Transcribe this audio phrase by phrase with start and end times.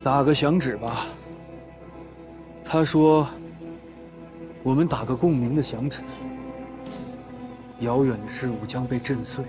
[0.00, 1.06] 打个响指吧。
[2.64, 3.26] 他说
[4.62, 6.00] ：“我们打个共鸣的响指，
[7.80, 9.44] 遥远的事物将被震碎，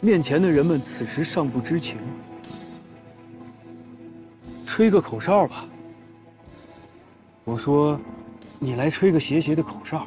[0.00, 1.96] 面前的人们此时尚不知情。
[4.66, 5.64] 吹个口哨吧。”
[7.44, 7.98] 我说
[8.58, 10.06] ：“你来吹个斜斜的口哨，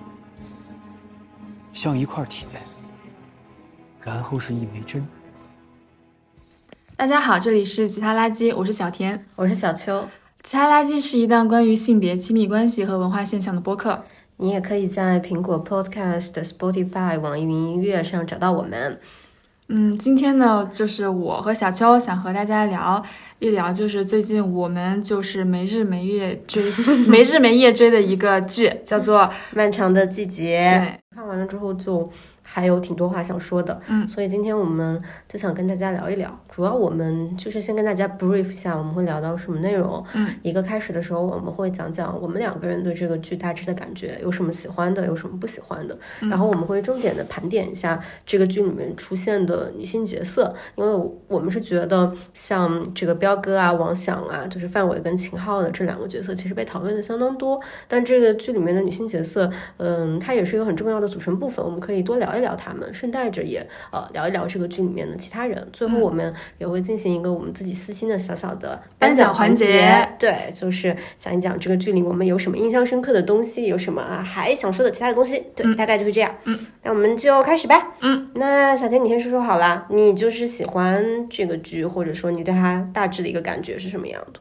[1.73, 2.47] 像一块铁，
[4.01, 5.03] 然后是一枚针。”
[6.97, 10.07] 大家好，这里是其他垃圾，我是小田，我是小秋。
[10.41, 14.03] 其他垃圾是一档关于性别、亲密关系和文化现象的播客。
[14.37, 18.99] 你也可以在苹果 Podcast、Spotify、网易云音乐上找到我们。
[19.67, 23.03] 嗯，今天呢，就是我和小秋想和大家聊
[23.37, 26.63] 一聊，就是最近我们就是没日没夜追、
[27.07, 29.21] 没日没夜追的一个剧，叫做
[29.53, 30.71] 《漫长的季节》。
[30.79, 32.11] 对，看完了之后就。
[32.49, 36.39] 还有挺多话想说的，嗯，所以今天我们就想跟大家聊一聊。
[36.49, 40.01] 主要我们就是先跟大家 brief 一下，我们会聊到什么内容。
[40.15, 45.97] 嗯，一个开始的时候，我们会讲讲我们两个人对这个剧大致的感觉，有什么喜欢的，有什么不喜欢的。
[46.21, 57.61] 然后我们会重点的盘点一下这个剧里面出现的女性角色，因为我们是觉得像这个彪哥啊、王响啊，就是范伟跟秦昊的这两个角色，其实被讨论的相当多。
[57.89, 62.36] 但这个剧里面的女性角色，嗯，它也是一个很重要的组成部分，我们可以多聊。
[62.39, 65.67] 聊他们，顺带着也呃聊一聊这个剧里面的其他人。
[65.71, 75.43] 最后我们也会进行一个我们自己私心的小小的颁奖环节，对，就是讲一讲这个剧里我们有什么印象深刻的东西，有什么啊还想说的其他的东西。
[75.55, 76.33] 对，大概就是这样。
[76.45, 77.93] 嗯，那我们就开始吧。
[78.01, 84.39] 嗯，那小天你先说说好了，你就是喜欢这个剧，或者说你对它大致的一个感觉是什么样的？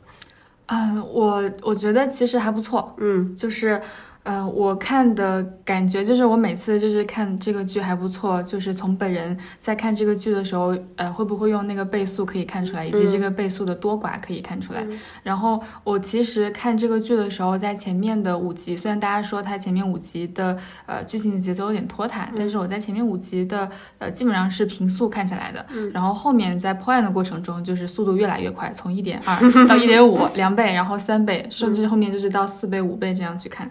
[0.67, 2.95] 嗯，我我觉得其实还不错。
[2.99, 3.81] 嗯，就是。
[4.27, 14.85] 呃，我看的感觉就是我每次就是看这个剧还不错，就是从本人在看这个剧的时候，呃，会不会用那个倍速可以看出来，以及这个倍速的多寡可以看出来。
[15.23, 25.65] 然后我其实看这个剧的时候，在前面的五集，虽然大家说它前面五集的呃剧情的节奏有点拖沓，但是我在前面五集的呃基本上是平速看下来的。
[25.93, 33.71] 然后后面在破案的过程中，就是速度越来越快，从一点二 到一点五两倍，然后三倍，甚至后面就是到四倍、五倍这样去看。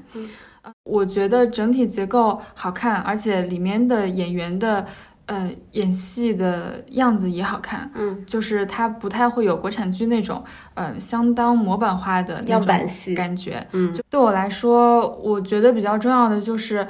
[0.84, 4.86] 我觉得整体结构好看，而且里面的演员的
[5.26, 10.44] 呃演戏的样子也好看，嗯，就是它不太会有国产剧那种
[10.74, 16.88] 呃相当模板化的样板戏感觉，嗯，就对我来说，我觉得比较重要的就是，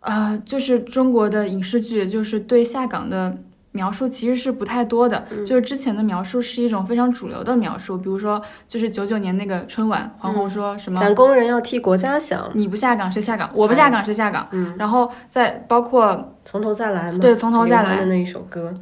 [0.00, 3.38] 呃，就是中国的影视剧就是对下岗的。
[3.72, 13.48] 描述其实是不太多的，就是之前的描述是一种非常主流的描述，比如说就是九九年那个春晚，黄宏说什么咱工人要替国家想，你不下岗谁下岗？
[13.54, 14.48] 我不下岗谁下岗？
[14.50, 18.74] 嗯，然后再包括从头再来，对，从头再来的那一首歌。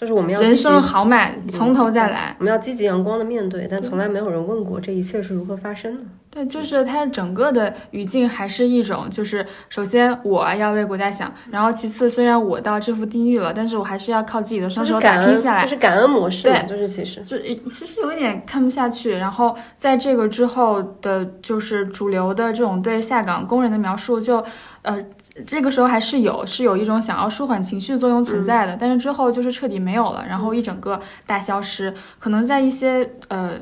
[0.00, 2.34] 就是我们要人生豪迈，从头再来。
[2.38, 6.04] 我们要积极阳光的面对，但从来没有人问过这一切是如何发生的。
[6.30, 15.60] 对，就是它整个的语境还是一种，就是首先我要为国家想，然后其次虽然我到这副地狱了，但是我还是要靠自己的双手打拼下来。
[15.60, 17.36] 这是感恩模式，对，就是其实就
[17.70, 19.18] 其实有一点看不下去。
[19.18, 24.42] 然后在这个之后的，就是主流的这种对下岗工人的描述，就
[24.80, 24.98] 呃。
[25.46, 31.92] 这个时候还是有是有一种想要舒缓情绪作用存在的，但是之后就是彻底没有了，然后一整个大消失。
[32.18, 33.58] 可能在一些呃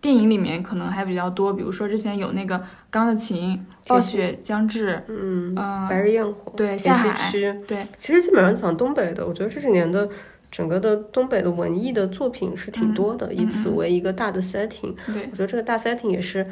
[0.00, 2.58] 电影里面可能还比较多，比如说之前有那个
[2.90, 3.56] 《钢的琴》，
[3.88, 5.54] 暴雪将至，嗯。
[5.56, 7.30] 嗯，白日焰火，对，下海。
[7.30, 10.08] 区，对，其实基本上讲东北的，我觉得这几年的。
[10.52, 14.94] 整个的东北的文艺的作品是挺多的，以此为一个大的 setting。
[15.12, 16.46] 对，我觉得这个大 setting 也是，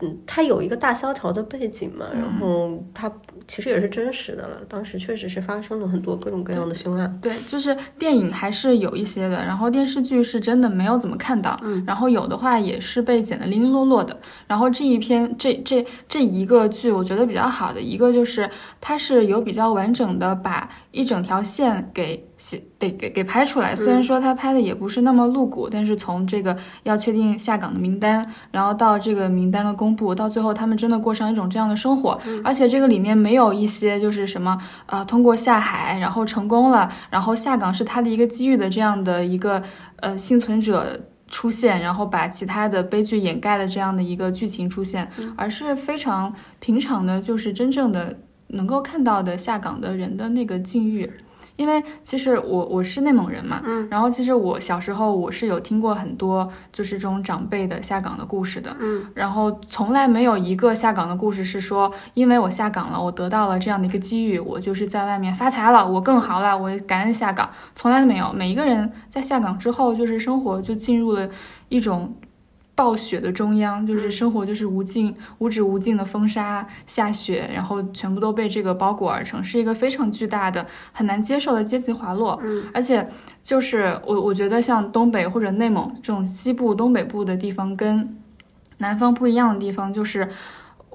[0.00, 3.10] 嗯，它有一个大萧条的背景嘛，然后它
[3.46, 4.60] 其实也是真实的了。
[4.68, 7.16] 当时确实是发生了很多各种各样的凶案。
[7.22, 14.18] 对，就是电影还是有一些的，然后电视剧是真的没有怎么看到，嗯，然后有的话也是被剪得零零落落的。
[14.48, 18.50] 然后这一篇这这这一个剧，我觉得比较好的一个就是
[18.80, 22.26] 它是有比较完整的把一整条线给。
[22.78, 39.62] 得给给拍出来，虽然说他拍的也不是那么露骨，但是从这个要确定下岗的名单，然后到这个名单的公布，到最后他们真的过上一种这样的生活，而且这个里面没有一些就是什么呃通过下海然后成功了，然后下岗是他的一个机遇的这样的一个
[39.96, 46.30] 呃幸存者出现，然后把其他的悲剧掩盖的这样的一个剧情出现，而是非常
[46.60, 51.10] 平常的，就是真正的能够看到的下岗的人的那个境遇。
[51.56, 68.32] 因为其实我我是内蒙人嘛，嗯，然后其实我小时候我是有听过很多就是这种长辈的下岗的故事的，嗯，然后从来没有一个下岗的故事是说，因为我下岗了，我得到了这样的一个机遇，我就是在外面发财了，我更好了，我感恩下岗，从来没有。
[68.32, 71.28] 每一个人在下岗之后，就是生活就进入了
[71.68, 72.12] 一种
[72.74, 82.38] 暴雪的中央，就是生活就是无尽、无止无尽的风沙下雪，然后全部都被这个包裹而成，是一个非常巨大的、很难接受的阶级滑落。
[82.42, 83.08] 嗯，而且
[83.42, 88.16] 就是我我觉得像东北或者内蒙这种西部、东北部的地方跟
[88.78, 90.28] 南方不一样的地方，就是。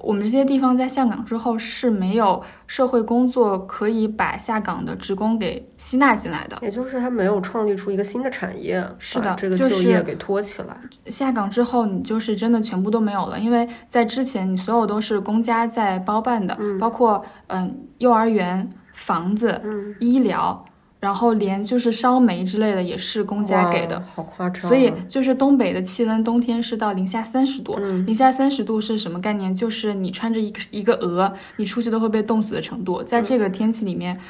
[0.02, 10.76] 我们这些地方在下岗之后是没有社会工作可以把下岗的职工给吸纳进来的，也就是他没有创立出一个新的产业，是的，这个就业给托起来。
[11.06, 19.60] 下岗之后，你就是真的全部都没有了，因为在之前你所有都是公家在包办的，包括嗯幼儿园、房子、
[19.98, 20.62] 医疗。
[21.00, 24.68] 然后连就是烧煤之类的也是公家给的，好夸张。
[24.68, 27.74] 所以就是东北的气温，冬天是到零下三十度。
[28.04, 29.54] 零下三十度是什么概念？
[29.54, 33.02] 就是你穿着一个一个鹅，你出去都会被冻死的程度。
[33.02, 34.20] 在这个天气里面，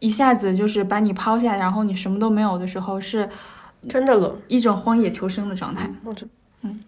[0.00, 3.26] 一下子就是把你抛下，然后你什么都没有的时候，是
[3.88, 5.90] 真的冷，一种荒野求生的状态。
[6.04, 6.26] 我这，
[6.60, 6.84] 嗯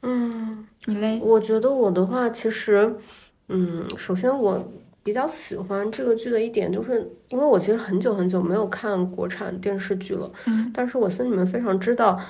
[0.00, 1.20] 嗯，你嘞？
[1.22, 2.96] 我觉得我的话，其实，
[3.48, 4.66] 嗯，首先我。
[5.08, 12.20] 比较喜欢这个剧的一点，就是因为我其实很久很久没有看国产电视剧了，嗯，但是我心里面非常知道，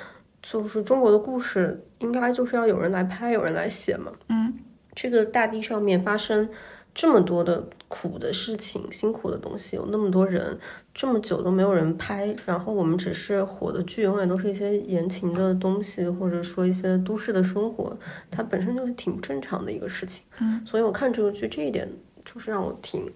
[0.41, 4.55] 就是中国的故事应该就是要有人来拍，有人来写嘛，嗯，
[4.95, 6.49] 这个大地上面发生
[6.95, 10.57] 这么多的苦的事情、辛苦的东西，有那么多人
[10.95, 17.99] 这么久都没有人拍，然后我们只是火的剧，永远都是一些言情的东西，或者说一些都市的生活，
[18.31, 21.91] 它本身就是挺正常的一个事情，嗯，所以我看这个剧这一点。
[22.31, 23.11] 就是让我挺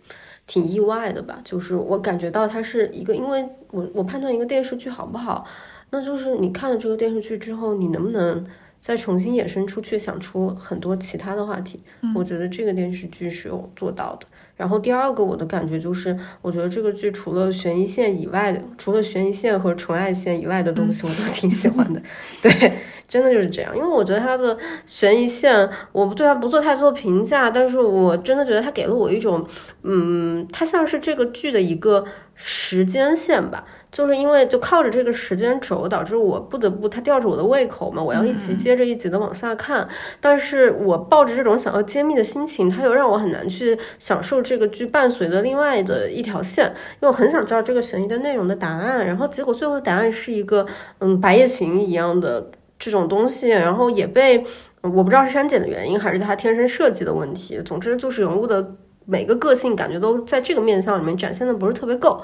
[0.46, 5.46] 挺意外的吧，就是我感觉到它是一个，因为我我判断一个电视剧好不好，
[5.90, 8.46] 那就是你看了这个电视剧之后，你能不能
[8.80, 11.82] 再重新衍生出去，想出很多其他的话题？
[12.14, 14.26] 我觉得这个电视剧是有做到的。
[14.56, 22.00] 然后第二个我的感觉就是，我觉得这个剧除了悬疑线以外的，除了悬疑线和纯爱线以外的东西，我都挺喜欢的。
[22.42, 22.72] 对。
[23.08, 24.56] 真的就是这样，因为我觉得它的
[24.86, 29.46] 悬疑线，我不对它不做太多评价，但是我真的觉得它给了我一种，
[29.82, 39.86] 嗯，它像是这个剧的一个时间线吧，就是因为就靠着这个时间轴，导致我不得不它吊着我的胃口嘛，我要一集接着一集的往下看，
[40.20, 50.66] 但是我抱着这种想要揭秘的心情，它又让我很难去享受这个剧伴随的另外的一条线，因为我很想知道这个悬疑的内容的答案，然后结果最后的答案是一个
[50.98, 52.50] 嗯白夜行一样的。
[52.78, 54.44] 这种东西，然后也被
[54.80, 57.62] 我不知道是删减的原因，还是它天生设计的问题。
[57.64, 58.74] 总之就是人物的
[59.04, 62.22] 每个个性，感觉都在这个面相里面展现的不是特别够。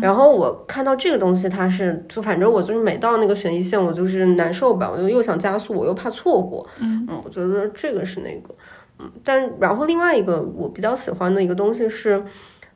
[0.00, 6.66] 然后我看到这个东西，它是就反正我就是每到那个悬疑线，我就是难受吧，我就又想加速，我又怕错过。
[6.80, 8.54] 嗯，我觉得这个是那个，
[8.98, 12.24] 嗯，但然后另外一个我比较喜欢的一个东西是。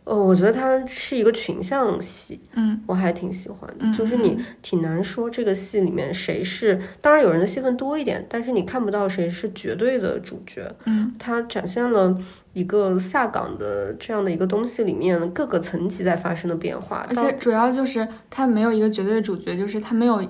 [0.06, 3.90] 呃，我觉得它是一个群像戏，嗯，我还挺喜欢的。
[3.96, 10.70] 就是你挺难说这个戏里面谁是，当然有人的戏份多一点，但是你看不到谁是绝对的主角。
[10.84, 12.14] 嗯，它展现了。
[12.54, 20.26] 一个下岗的这样的一个东西里面，各个层级在发生的变化，而且主要就是它没有一个绝对的主角，就是它没有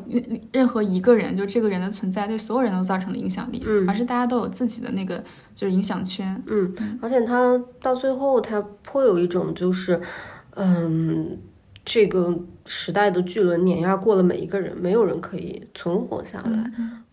[0.51, 5.23] 任何一个人，就这个人的存在对所有人都造成的影响力，嗯，而是大家都有自己的那个
[5.55, 10.01] 就是影响圈，嗯，而且它到最后，它颇有一种就是，
[10.57, 11.39] 嗯，
[11.85, 12.35] 这个
[12.65, 17.04] 时代的巨轮碾压过了每一个人，没有人可以存活下来，嗯。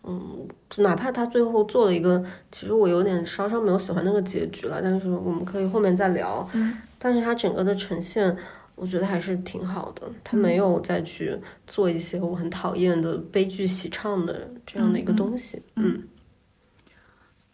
[0.68, 6.48] 就哪怕他最后做了一个，其实我有点稍稍没有喜欢那个结局了，但是我们可以后面再聊。
[6.54, 8.36] 嗯，但是他整个的呈现，
[8.74, 10.02] 我觉得还是挺好的。
[10.24, 15.62] 他没有再去做一些我很讨厌的悲剧喜唱的这样的一个东西。
[15.76, 16.02] 嗯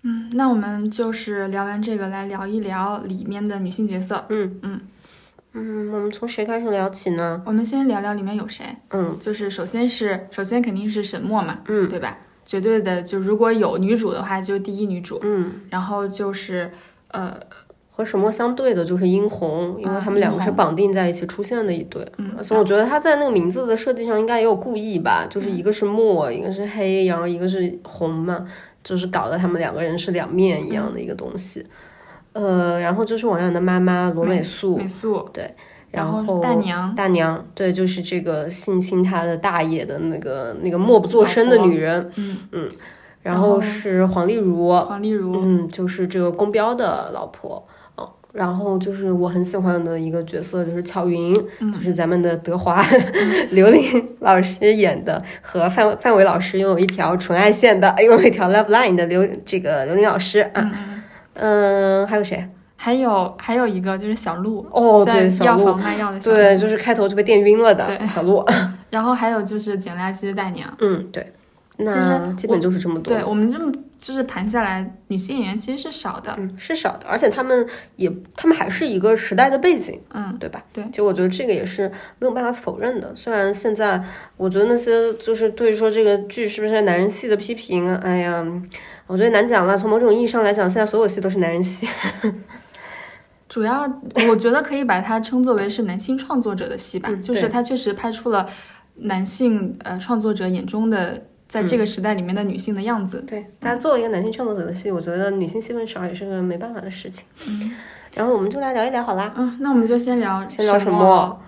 [0.03, 4.25] 嗯，那我们就是聊完这个，来聊一聊里面的女性角色。
[4.29, 4.81] 嗯嗯
[5.53, 7.43] 嗯，我们从谁开始聊起呢？
[7.45, 8.65] 我们先聊聊里面有谁。
[8.91, 11.59] 嗯，就是首先是首先肯定是沈墨嘛。
[11.67, 12.17] 嗯，对吧？
[12.49, 15.21] 绝对的，就如果有女主的话，就第一女主。
[15.23, 16.73] 嗯，然后就是，
[17.09, 17.37] 呃，
[17.91, 22.03] 和什么相对的就是殷红，因为他们两个是绑定在一起出现的一对。
[22.17, 28.47] 嗯，所以我觉得他在那个名字的设计上应该也有故意吧，就是一个是墨，一个是黑，然后一个是红嘛，
[28.83, 31.67] 就是搞得他们两个人是两面一样的一个东西。
[32.33, 35.55] 呃，然后就是王阳的妈妈罗美素，美素对。
[35.91, 42.69] 然后大娘，大娘，对，就是这个性侵他的大爷的那个那个默不作声的女人，嗯嗯，
[43.23, 47.67] 然后是黄丽茹，黄丽茹，嗯，就是这个宫彪的老婆，
[47.97, 51.35] 嗯，然后就是我很喜欢的一个角色就是巧云，
[51.73, 52.85] 就是咱们的德华，
[53.51, 53.83] 刘琳
[54.21, 60.71] 老师演的，和范范伟老师拥有一条纯爱线的，拥有一条 love line 的刘这个刘琳老师啊，
[61.33, 62.47] 嗯，还有谁？
[62.81, 68.43] 还有还有一个就是小鹿哦，对，小鹿药房卖药的小鹿，对，就是开头就被电晕了的小鹿。
[68.89, 71.33] 然后还有就是捡垃圾的大娘，嗯，对。
[71.81, 73.15] 那基本就是这么多。
[73.15, 73.71] 对我们这么
[74.01, 76.35] 就是盘下来，女性演员其实是少的。
[76.37, 80.61] 嗯，是少的，而且他们也，他们还是一个时代的背景，嗯，对吧？
[80.73, 83.15] 对就我觉得这个也是没有办法否认的。
[83.15, 84.03] 虽然现在
[84.37, 88.45] 我觉得那些就是对说这个剧是不是男人戏的批评，哎呀，
[89.07, 89.79] 我觉得难讲了。
[89.79, 91.87] 从某种意义上来讲，现在所有戏都是男人戏。
[93.59, 93.83] 主要
[94.31, 98.49] 我觉得可以把它称作为是男性创作者的戏吧，嗯 就是他确实拍出了
[98.95, 103.21] 男性呃创作者眼中的在这个时代里面的女性的样子。
[103.27, 107.27] 对，大家作为一个男性创作者的戏，我觉得女性戏份少也是个没办法的事情。
[107.49, 107.73] 嗯，
[108.15, 109.35] 然后我们就来聊一聊好啦。
[109.37, 111.43] 嗯，那我们就先聊先聊沈沈墨。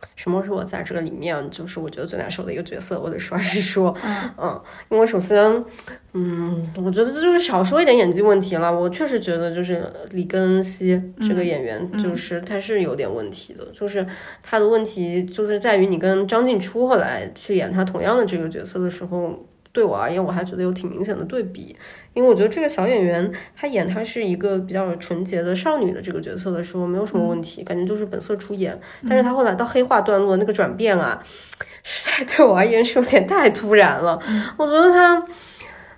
[0.00, 3.00] 唉，沈墨是我在这个里面就是我觉得最难受的一个角色。
[3.00, 5.64] 我得实话实说，嗯嗯，因为首先，
[6.12, 8.72] 嗯，我觉得这就是少说一点演技问题了。
[8.76, 14.06] 我确实觉得就是李根熙这个演员，就是他是有点问题的，就是
[14.42, 19.47] 他的问题就是在于你跟张静初后来去演他同样的这个角色的时候。
[19.78, 21.76] 对我而言，我还觉得有挺明显的对比，
[22.12, 28.76] 因为我觉得这个小演员她演她是一个比较纯洁的少女的这个角色的时候没有什么问题，感觉就是本色出演。
[29.08, 31.22] 但是她后来到黑化段落那个转变啊，
[31.84, 34.20] 实在对我而言是有点太突然了。
[34.56, 35.22] 我觉得她，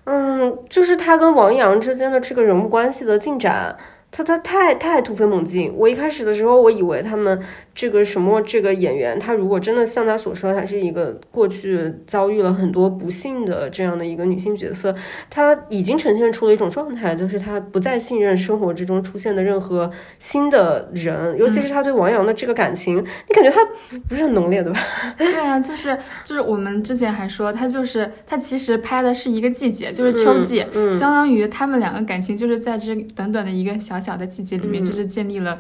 [0.05, 3.75] 嗯，就是她跟王阳之间的这个人物关系的进展。
[4.13, 7.41] 他他太太突飞猛进，我一开始的时候，我以为他们
[7.75, 14.95] 这个什么这个演员，他如果真的像他所说，他是一个过去遭遇了很多不幸的这样的一个女性角色，
[15.31, 19.89] 他已经呈现出了一种状态，就是他不再信任生活之中出现的任何
[20.19, 23.61] 新的人，尤其是他对王阳的这个感情，你感觉他
[24.09, 24.81] 不是很浓烈，对吧？
[25.17, 30.93] 对啊，就是就是我们之前还说他就是他其实拍的是一个季节，就是秋季，嗯。
[30.93, 35.59] 相当于他们两个感情就是在这短短的一个小小的季节里面，就是建立了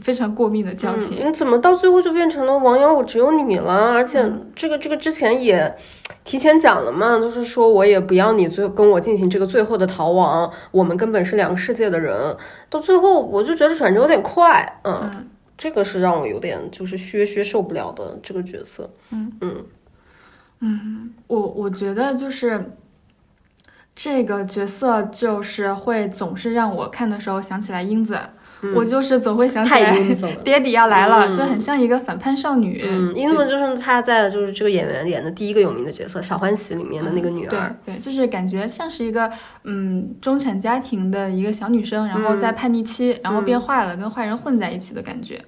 [0.00, 1.18] 非常过密的交情。
[1.20, 3.92] 嗯，你怎么到最后就变成了王阳我只有你了？
[3.92, 5.76] 而且这个这个之前也
[6.24, 12.36] 提前讲了嘛，就是说我也不要你最跟我进行这个最后的逃亡，我们根本是两个世界的人。
[12.70, 18.90] 到最后我就觉得转折有点快，嗯，嗯这个是让我有点就是削削受不了的这个角色。
[19.10, 19.64] 嗯嗯
[20.60, 22.72] 嗯我我觉得就是
[23.94, 28.18] 这个角色，就是会总是让我看的时候想起来英子，
[28.74, 29.96] 我就是总会想起来
[30.42, 32.84] 爹地要来了，嗯就很像一个反叛少女。
[32.84, 37.76] 嗯，英子就是她在就是这个演员演的第一个有名的角色《小欢喜》里面的那个女对儿。
[37.84, 39.30] 对，就是感觉像是一个
[39.62, 45.40] 嗯中产家庭的一个小女生，然嗯后在叛逆期，然后变坏了，跟坏人混在一起的感觉。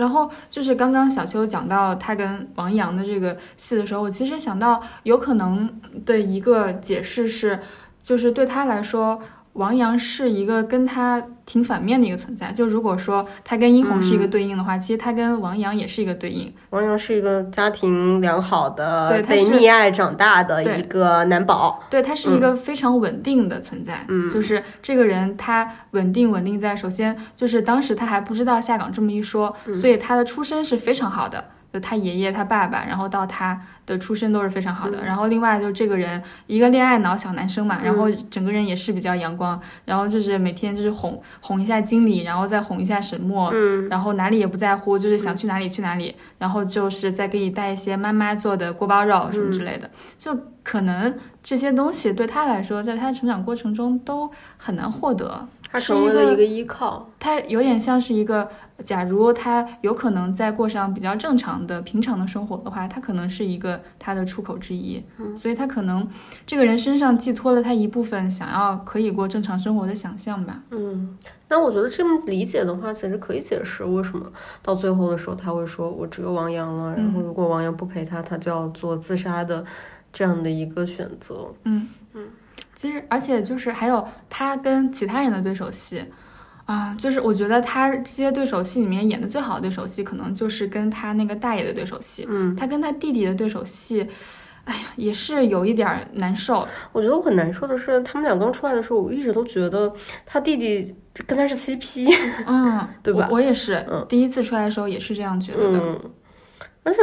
[0.00, 5.70] 然后就是刚刚小邱讲到他跟王阳的这个戏的时候，我其实想到有可能
[6.06, 7.60] 的一个解释是，
[8.02, 9.20] 就是对他来说。
[9.60, 16.50] 王阳是一个跟他挺反面的一个存在，就如果说他跟殷红是一个对应的话，其实他跟王阳也是一个对应。
[16.70, 21.78] 王阳是一个家庭良好的、对他是被溺爱长大的一个男宝。
[21.90, 34.98] 对他是一个非常稳定的存在，嗯就是这个人他稳定稳定在首先就是当时他还不知道下岗这么一说，嗯所以他的出身是非常好的，就他爷爷他爸爸，然后到他的出身都是非常好的。
[35.02, 55.48] 嗯然后另外就这个人一个恋爱脑小男生嘛，然后整个人也是比较阳光，然后就是每天就是哄哄一下经理，然后再哄一下沈墨，嗯然后哪里也不在乎，就是想去哪里去哪里，然后就是再给你带一些妈妈做的锅包肉什么之类的，就可能这些东西对他来说，在他成长过程中都很难获得。
[55.70, 57.08] 他是一个成为了一个依靠。
[57.18, 58.48] 他有点像是一个，
[58.82, 65.02] 假如他有可能在过上比较正常的平常的生活的话，他可能是一个他的出口之一。
[65.18, 66.08] 嗯所以他可能
[66.44, 70.60] 这个人身上寄托了他一部分想要可以过正常生活的想象吧。
[70.70, 71.16] 嗯，
[71.48, 74.30] 那我觉得这么理解的话，其实可以解释为什么
[74.62, 79.64] 到最后的时候他会说我只有王阳了，然后如果王阳不陪他，他就要做自杀的
[80.12, 81.48] 这样的一个选择。
[81.64, 82.26] 嗯嗯，
[82.80, 86.02] 其实而且就是还有他跟其他人的对手戏。
[86.64, 92.24] 啊，就是我觉得他这些对手戏里面演的最好的对手戏，可能就是跟他那个大爷的对手戏。
[92.30, 94.08] 嗯，他跟他弟弟的对手戏，
[94.64, 96.66] 哎呀，也是有一点难受。
[96.92, 99.92] 我觉得我很难受的是，他们俩刚出来的时候，我一直都觉得
[100.24, 100.94] 他弟弟
[101.26, 102.08] 跟他是 CP。
[102.46, 105.78] 嗯，对吧我我也是，嗯第一次出来的时候也是这样觉得的。
[105.80, 106.00] 嗯，
[106.84, 107.02] 而且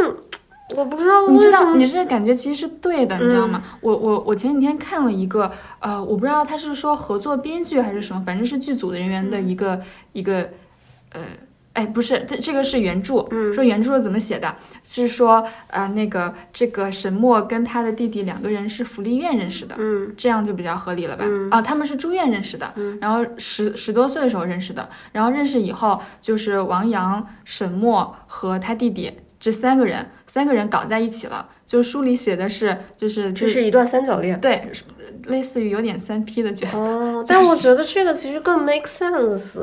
[0.76, 3.64] 我不知道你知道，为什么你这感觉其实是对的，你知道吗？
[3.82, 9.82] 我我我前几天看了一个，呃，我不知道他是说合作编剧还是什么，反正是剧组的人员的一个、
[10.14, 10.50] 一个，
[11.12, 11.22] 呃。
[11.74, 14.56] 哎，不是，这这个是原著，说原著是怎么写的？
[14.84, 21.24] 是说，呃，那个这个沈墨跟他的弟弟两个人是福利院认识的，嗯这样就比较合理了吧？
[21.52, 29.14] 啊，他们是住院认识的，然后十十多岁的时候认识的，然后认识以后就是王阳、沈墨和他弟弟
[29.48, 34.40] 这三个人，三个人搞在一起了，就书里写的是就是这是一段三角恋。
[34.40, 34.72] 对，
[35.26, 36.80] 类似于有点三 P 的角色。
[36.80, 39.60] 哦， 但我觉得这个其实更 make sense，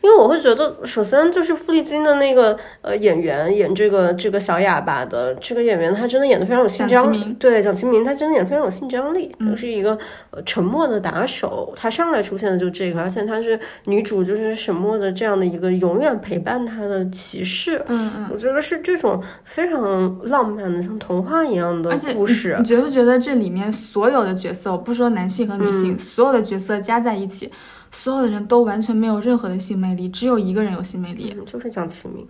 [0.00, 7.34] 因为我会觉得，首先就是傅丽金的那个呃演员演这个这个小哑巴的这个演员，他真的演的非常有性张力。
[7.40, 9.98] 对，蒋奇明他真的演非常有性张力，就是一个
[10.30, 17.82] 呃沉默的打手，他上来出现的就这个，而且他是女主就是沈默的这样的一个永远陪伴他的骑士。
[17.88, 22.56] 嗯嗯，我觉得是这种非常浪漫的，像童话一样的故事。
[22.58, 27.48] 你觉不觉得这里面所有的角色，我不说男性和女性，所有的角色加在一起，
[27.92, 32.26] 所有的人都完全没有任何的性魅力，只有一个人有性魅力，就是蒋奇明。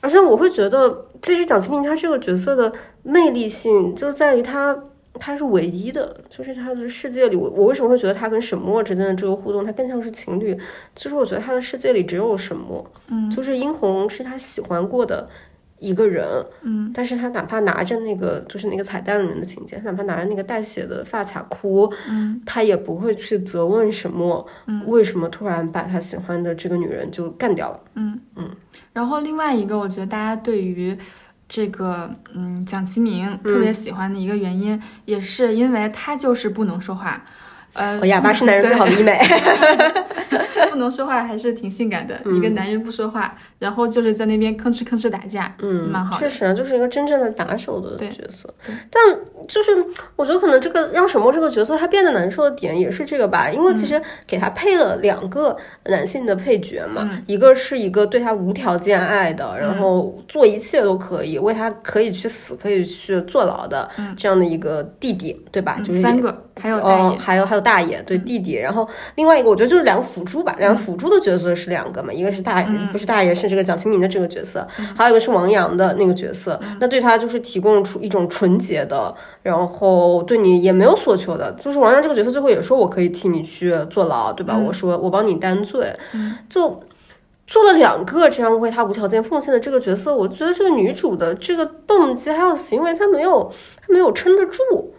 [0.00, 2.72] 而且我会觉得，其实蒋奇明他这个角色的
[3.04, 4.76] 魅力性就在于他
[5.20, 10.58] 他是唯一的，就是他的世界里，我我为什么会觉得他跟沈墨之间的这个互动，他更像是情侣？
[10.94, 15.28] 就是我觉得他的世界里只有沈墨，嗯，就是殷红是他喜欢过的。
[15.82, 16.24] 一个人，
[16.62, 28.20] 嗯，但是他哪怕拿着那个，就是那个彩蛋里面的情节，哪怕拿着那个带血的发卡哭，嗯，他也不会去责问什么，嗯，为什么突然把他喜欢的这个女人就干掉了，嗯。
[28.36, 28.48] 嗯。
[28.92, 30.96] 然后另外一个，我觉得大家对于
[31.48, 37.24] 这个，嗯，蒋奇明特别喜欢的一个原因，也是因为他就是不能说话。
[37.72, 39.18] 呃，哑巴是男人最好的医美，
[40.68, 42.20] 不能说话还是挺性感的。
[42.36, 46.18] 一个男人不说话，然后就是在那边吭哧吭哧打架，嗯，蛮好。
[46.18, 48.52] 确实，就是一个真正的打手的角色。
[48.90, 49.02] 但
[49.48, 49.70] 就是
[50.14, 65.78] 我觉得可能这个让沈墨这个角色他变得难受的点也是这个吧，因为其实给他配了两个男性的配角嘛，一个是一个对他无条件爱的，然后做一切都可以为他可以去死可以去坐牢的这样的一个弟弟，对吧？
[65.82, 67.62] 就是三个，还有大爷，还有还有。
[67.62, 74.66] 大爷对弟弟，然后另外一个我觉得就是两个辅助吧，两个辅助的角色是两个嘛，一个是大不是大爷是这个蒋清明的这个角色，
[74.96, 84.56] 还有一个是王阳的那个角色，那对他就是提供出一种纯洁的，然后对你也没有所求的，就是王阳这个角色最后也说我可以替你去坐牢，对吧？
[84.56, 85.94] 我说我帮你担罪，
[86.48, 86.82] 就
[87.46, 93.52] 做了两个这样为他无条件奉献的这个角色，我觉得这个女主的这个动机还有行为，她没有
[93.86, 94.94] 她没有撑得住。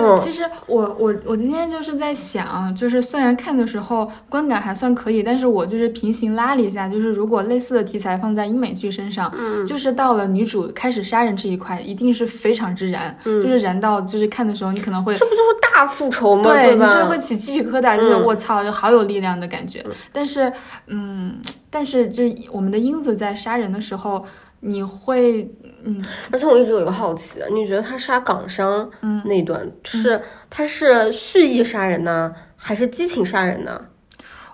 [0.00, 15.42] 对，其实我我我今天就是在想，就是虽然看的时候观感还算可以，但是我就是平行拉了一下，就是如果类似的题材放在英美剧身上，嗯，就是到了女主开始杀人这一块，一定是非常之燃，就是燃到就是看的时候你可能会，这不就是
[15.74, 16.42] 大复仇吗？
[16.42, 19.84] 对，你是会起鸡皮疙瘩，就是我操，就好有力量的感觉。
[20.12, 20.52] 但是，
[20.86, 21.36] 嗯，
[21.68, 24.24] 但是就我们的英子在杀人的时候。
[24.62, 25.50] 你会，
[25.84, 33.80] 嗯，而且我一直有一个好奇，你觉得他杀港商，嗯，那一段是他是蓄意杀人呢，还是激情杀人呢？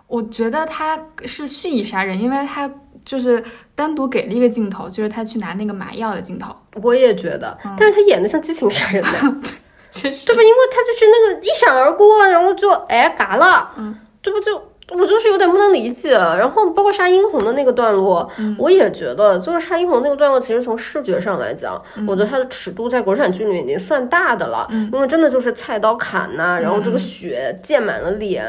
[0.07, 2.71] 我觉得他是蓄意杀人，因为他
[3.05, 3.43] 就是
[3.75, 6.55] 单独给了一个镜头，就是他去拿那个麻药的镜头。
[6.83, 9.11] 我也觉得，但是他演的像激情杀人的，
[9.91, 10.43] 确实，对吧？
[10.43, 14.63] 因为他就是那个一闪而过，然后就哎嘎了，嗯，对不就？
[14.91, 28.47] 我就是有点不能理解，然后包括杀殷红的那个段落，我也觉得，就是杀殷红那个段落，其实从视觉上来讲，我觉得它的尺度在国产剧里面已经算大的了，因为真的就是菜刀砍呐，然后这个血溅满了脸，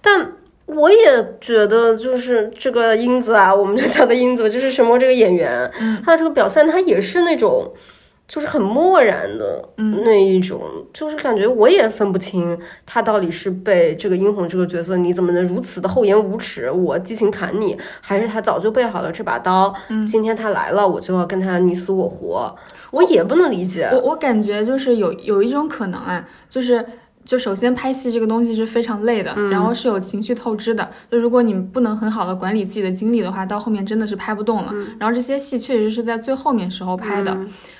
[0.00, 0.32] 但
[0.66, 5.68] 我也觉得就是这个英子啊，我们就叫的英子吧，就是什么这个演员，
[6.04, 7.68] 他的这个表现，他也是那种。
[8.30, 9.68] 就是很漠然的
[10.04, 10.62] 那一种，
[10.92, 16.70] 就是感觉我也分不清他到底是被这个殷红这个角色，你怎么能如此的厚颜无耻？
[16.70, 19.74] 我激情砍你，还是他早就备好了这把刀？
[20.06, 22.54] 今天他来了，我就要跟他你死我活。
[22.92, 23.88] 我也不能理解。
[23.92, 26.86] 我我感觉就是有有一种可能啊，就是。
[27.24, 30.90] 就首先拍戏这个东西是非常累的，然后是有情绪透支的。
[31.10, 34.72] 就如果你不能很好的管理自己的精力的话，到后面真的是拍不动了。
[34.98, 37.36] 然后这些戏确实是在最后面时候拍的。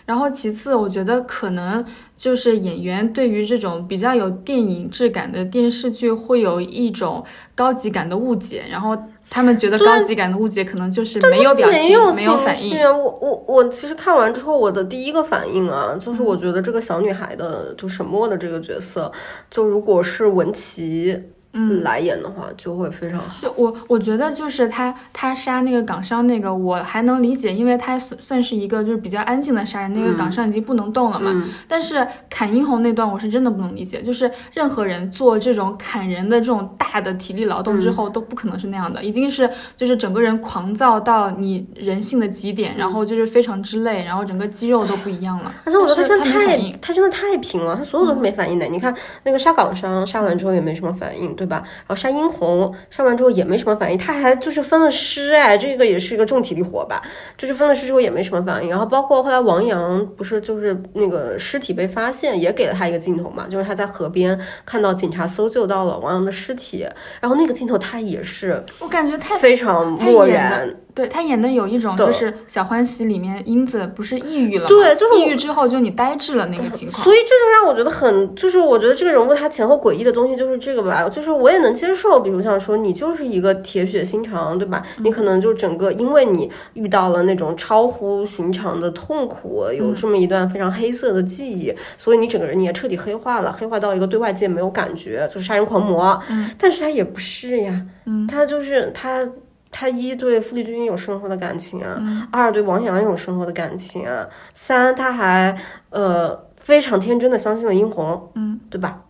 [0.07, 7.25] 然后其次，我觉得可能就是演员对于这种比较有电影质感的电视剧会有一种
[7.55, 8.97] 高级感的误解，然后。
[9.31, 12.77] 他们觉得高级感的误解可能就是没有表情，没有反应。
[12.83, 19.11] 我我我其实看完之后，我的第一个反应啊，就是我觉得这个小女孩的就沈墨的这个角色，
[19.49, 21.19] 就如果是文琪。
[21.53, 23.27] 嗯，来演的话就会非常好。
[23.41, 31.45] 就我我觉得就是他他杀那个港商那个我还能理解，因为他算算是一个就是比较安静的杀人，那个港商已经不能动了嘛。
[31.67, 45.53] 但是砍殷红那段我是真的不能理解，就是任何人做这种砍人的这种大的体力劳动之后都不可能是那样的，一定是就是整个人狂躁到你人性的极点，然后就是非常之累，然后整个肌肉都不一样了。
[45.65, 48.67] 而且我觉得他真的太他真的太平了，他所有都是没反应的。
[48.67, 51.35] 你看那个杀港商杀完之后也没什么反应。
[51.41, 51.63] 对吧？
[51.65, 57.01] 然后杀殷红，杀完之后也没什么反应，他还就是分了尸，哎，这个也是一个重体力活吧？
[57.39, 58.69] 就是分了尸之后也没什么反应。
[58.69, 66.87] 然后包括后来王阳不是就是那个尸体被发现，也给了他一个镜头嘛，就是他在河边看到警察搜救到了王阳的尸体，
[67.23, 70.69] 然后那个镜头他也是我感觉太非常漠然。
[70.95, 74.67] 对他演的有一种就是《小欢喜》里面英子不是抑郁了？
[74.67, 77.03] 对就是抑郁之后就你呆滞了那个情况。
[77.05, 84.83] 所以这就让我觉得很，就是我觉得这个人物他前后诡异的东西就是这个吧，就是我也能接受，比如像说你就是一个铁血心肠，对吧？
[84.99, 96.21] 你可能就整个因为你遇到了那种超乎寻常的痛苦，有这么一段非常黑色的记忆，所以你整个人你也彻底黑化了，黑化到一个对外界没有感觉，就是杀人狂魔。
[96.29, 99.27] 嗯，但是他也不是呀，嗯，他就是他。
[99.71, 102.27] 他一对傅丽君有生活的感情啊，嗯。
[102.31, 105.57] 二对王阳有生活的感情啊，三他还
[105.91, 109.03] 呃非常天真的相信了殷红，嗯，对吧？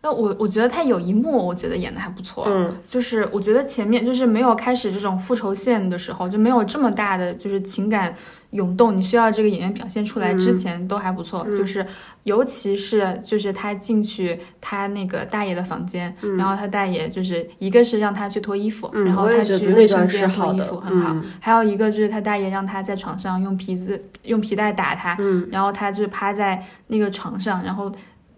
[0.00, 8.14] 那我我觉得他有一幕，我觉得演的还不错，嗯，就是我觉得前面就是没有开始这种复仇线的时候，就没有这么大的就是情感
[8.50, 11.84] 涌动，你需要这个演员表现出来之前都还不错，嗯就是
[12.22, 27.92] 尤其是就是他进去他那个大爷的房间，然后他大爷就是一个是让他去脱衣服，嗯然后他去卫生间是好的脱衣服，很好，嗯还有一个就是他大爷让他在床上用皮子用皮带打他，嗯，然后他就趴在那个床上，然后。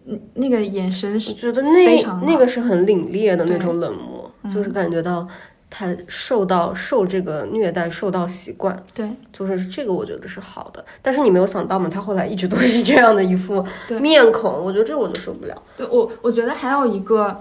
[0.07, 4.51] 嗯那个眼神我是觉得那那个是很凛冽的那种冷漠，嗯。
[4.51, 5.27] 就是感觉到
[5.69, 9.09] 他受到受这个虐待受到习惯，对。
[9.33, 10.85] 就是这个我觉得是好的。
[11.03, 13.65] 但是你没有想到嘛，他后来一直都是这样的一副
[14.01, 15.63] 面孔，我觉得这我就受不了。
[15.77, 17.39] 对我我觉得还有一个，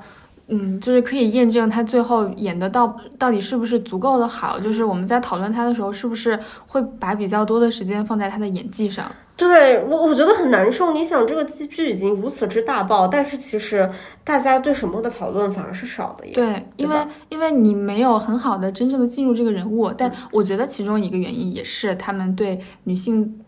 [0.50, 4.60] 嗯，就是可以验证他最后演的到到底是不是足够的好。
[4.60, 9.10] 就是我们在讨论他的时候，是不是会把比较多的时间放在他的演技上？
[9.38, 10.92] 对我，我觉得很难受。
[10.92, 13.90] 你想，这个剧剧已经如此之大爆，但是其实
[14.22, 16.34] 大家对沈墨的讨论反而是少的耶。
[16.34, 16.98] 对，因为
[17.30, 23.40] 因为你没有很好的真正的进入这个人物，但我觉得其中一个原因也是他们对女性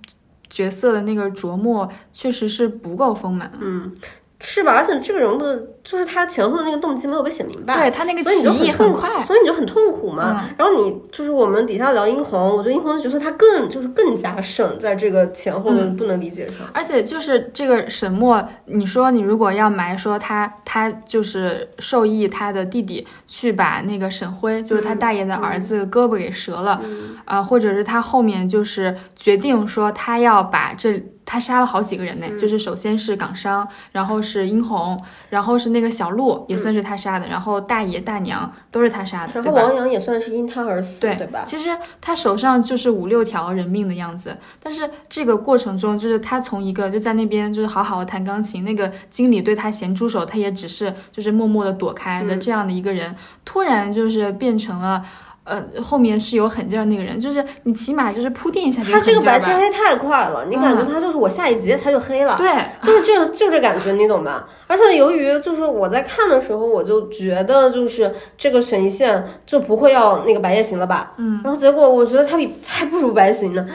[0.50, 3.52] 角色的那个琢磨确实是不够丰满。
[3.60, 3.92] 嗯，
[4.42, 4.74] 是吧？
[4.74, 7.78] 而且这个人物的，就是他前后的那个动机没有被写明白。
[7.78, 10.42] 对他那个所以你起义就很痛快，所以你就很痛苦嘛。
[10.42, 16.68] 嗯然后你就是我们底下聊殷红，我觉得殷红的角色他更就是更加胜在这个前后的嗯不能理解上。
[16.74, 26.82] 而且就是这个沈墨，你说你如果要埋说他他就是授意他的弟弟去把那个沈辉，就是他大爷的儿子胳膊给折了，
[27.26, 31.04] 啊、或者是他后面就是决定说他要把这。
[31.26, 39.44] 他杀了好几个人呢，就是首先是港商，然后是殷红，然后是那个小鹿也算是他杀的，然后大爷大娘都是他杀的，然？
[39.44, 41.44] 后王阳也算是因他而死，对对吧？
[41.46, 41.70] 其实
[42.02, 55.04] 他手上就是五六条人命的样子，但是这个过程中，就是他从一个就在那边就是好好的弹钢琴，那个经理对他咸猪手，他也只是就是默默的躲开的这样的一个人，突然就是变成了。
[55.44, 59.22] 呃，后面是有狠劲儿那个人，就是你起码就是铺垫一下这个他这个。
[59.22, 62.48] 白切黑太快了，你感觉他就是我下一集他就黑了，对，
[62.84, 64.48] 就是这就这感觉，你懂吧？
[64.68, 71.14] 而且由于就是我在看的时候，我就觉得就是这个悬疑线就不会要那个白夜行了吧？
[71.18, 73.66] 嗯，然后结果我觉得他比还不如白行呢，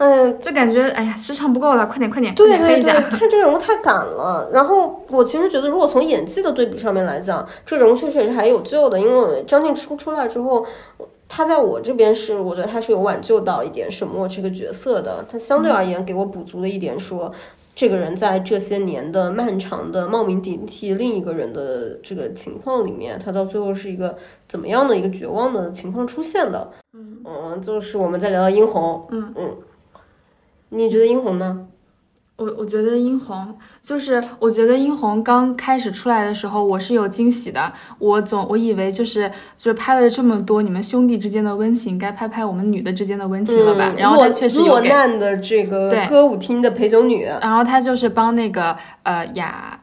[0.00, 0.40] 嗯。
[0.40, 2.92] 就感觉哎呀，时长不够了，快点快点，对对对，。
[3.10, 4.48] 他这个人物太赶了。
[4.52, 8.98] 然后我其实觉得，如果从演技的对比上面来讲，这个人物确实也是还有救的。
[8.98, 10.66] 因为张晋出出来之后，
[11.28, 15.24] 他在我这边是，我觉得他是有挽救到一点沈墨这个角色的。
[15.28, 17.32] 他相对而言给我补足了一点说。
[17.72, 26.70] 这个人在这些年的漫长的冒名顶替另一个人的这个情况里面，他到最后是一个怎么样的一个绝望的情况出现的？
[26.92, 29.56] 嗯就是我们在聊到殷红，嗯嗯，
[30.70, 31.66] 你觉得殷红呢？
[32.36, 37.70] 我我觉得殷红就是，我觉得殷红刚开始出来的时候，我是有惊喜的。
[37.98, 43.90] 我总我以为就是就是拍了这么多你们兄弟之间的温情，该拍拍我们女的之间的温情了吧？
[43.90, 49.78] 嗯然后他确实有落，难的这个歌舞厅的陪酒女然后他就是帮那个呃雅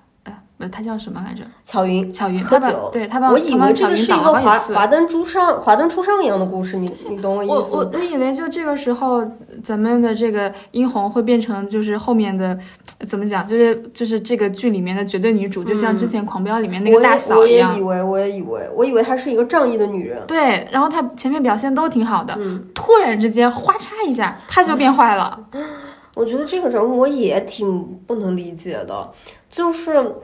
[0.60, 1.44] 呃不是他叫什么来着？
[1.64, 2.90] 巧云巧云，喝他帮酒。
[2.92, 4.58] 对他把我以为这个是一个华。
[4.58, 7.68] 华灯初上、华灯初上一样的故事，你你懂我意思吗？
[7.72, 9.24] 我我以为就这个时候，
[9.64, 12.58] 咱们的这个殷红会变成就是后面的
[13.06, 17.82] 怎么讲，就是就是这个剧里面的绝对女主，就像之前《狂飙》里面那个大嫂一样我也以。
[17.84, 20.20] 为，我也以为，我以为她是一个仗义的女人。
[20.28, 25.40] 对，然后她前面表现都挺好的，嗯突然之间哗嚓一下，她就变坏了。
[26.16, 29.12] 我觉得这个人物我也挺不能理解的，
[29.52, 30.16] 就是。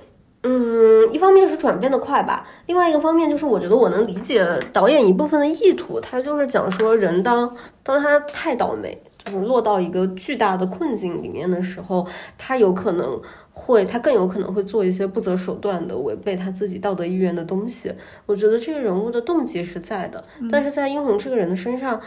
[0.46, 12.06] 嗯，一方面是转变的快吧，另外一个方面就是我觉得我能理解导演一部分的意图，他就是讲说人当当他太倒霉，就是落到一个巨大的困境里面的时候，
[12.38, 17.94] 他有可能会他更有可能会做一些不择手段的违背他自己道德意愿的东西。
[18.26, 22.02] 我觉得这个人物的动机是在的，但是在殷红这个人的身上。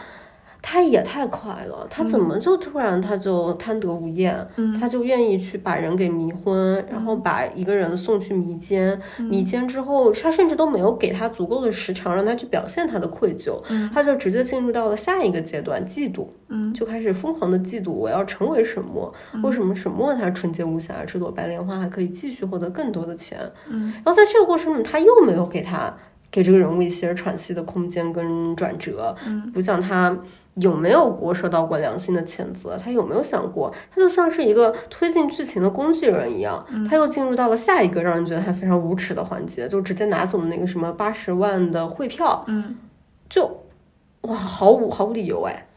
[0.69, 4.45] 他也太快了，他怎么就突然他就贪得无厌，
[4.77, 13.61] 他就愿意去把人给迷昏，然后把一个人送去迷奸，迷奸之后，他甚至都没有给他足够的时长让他去表现他的愧疚，
[13.93, 16.27] 他就直接进入到了下一个阶段，嫉妒，
[16.73, 23.39] 就开始疯狂的嫉妒，我要成为沈墨，为什么沈墨他纯洁无瑕，这朵白莲花还可以继续获得更多的钱，
[23.71, 25.95] 然后在这个过程中，他又没有给他
[26.29, 29.15] 给这个人物一些喘息的空间跟转折，
[29.53, 30.13] 不像他。
[30.59, 32.77] 有没有过受到过良心的谴责？
[32.77, 42.75] 他有没有想过，他就像是一个推进剧情的工具人一样，他又进入到了下一个让人觉得他非常无耻的环节，就直接拿走了那个什么八十万的汇票，嗯，
[43.29, 43.63] 就
[44.21, 45.67] 哇，毫无毫无理由哎。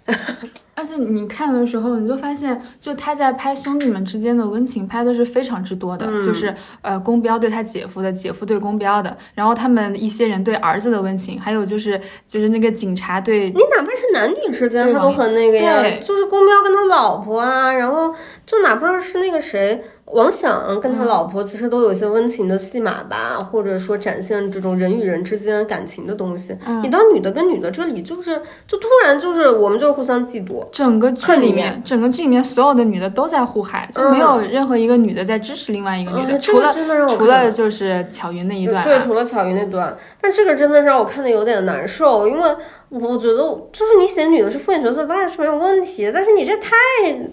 [0.81, 18.15] 而且你看的时候，你就发现，就他在拍兄弟们之间的温情，拍的是非常之多的，就是呃，公彪对他姐夫的，姐夫对公彪的，然后他们一些人对儿子的温情，还有就是就是那个警察对，你哪怕是男女之间，他都很那个呀，就是公彪跟他老婆啊，然后
[18.47, 19.85] 就哪怕是那个谁。
[20.13, 26.57] 王响跟他老婆其实都有一些温情的戏码吧，或者说展现这种人与人之间感情的东西。
[26.83, 30.65] 你到女的跟女的这里，就是就突然就是我们就是互相嫉妒。
[30.71, 36.75] 整个剧里面，整个剧里面所有的女的都在互害，就没有任何一个女的在支持另外一个女的，除了
[37.09, 38.83] 除了就是巧云那一段。
[38.85, 42.57] 对，除了巧云那段，但这个真的让我看的有点难受，因为。
[42.93, 43.37] 我觉得
[43.73, 46.11] 就是你写女的是副线角色，当然是没有问题。
[46.13, 46.71] 但是你这太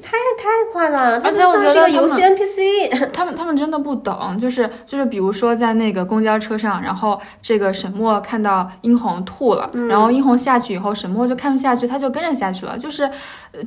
[0.04, 12.78] 太太快了，而且我觉得游戏 NPC， 他们他们真的不懂，就是就是比如说在那个公交车上，然后这个沈墨看到殷红吐了，然后殷红下去以后，沈墨就看不下去，他就跟着下去了。
[12.78, 13.10] 就是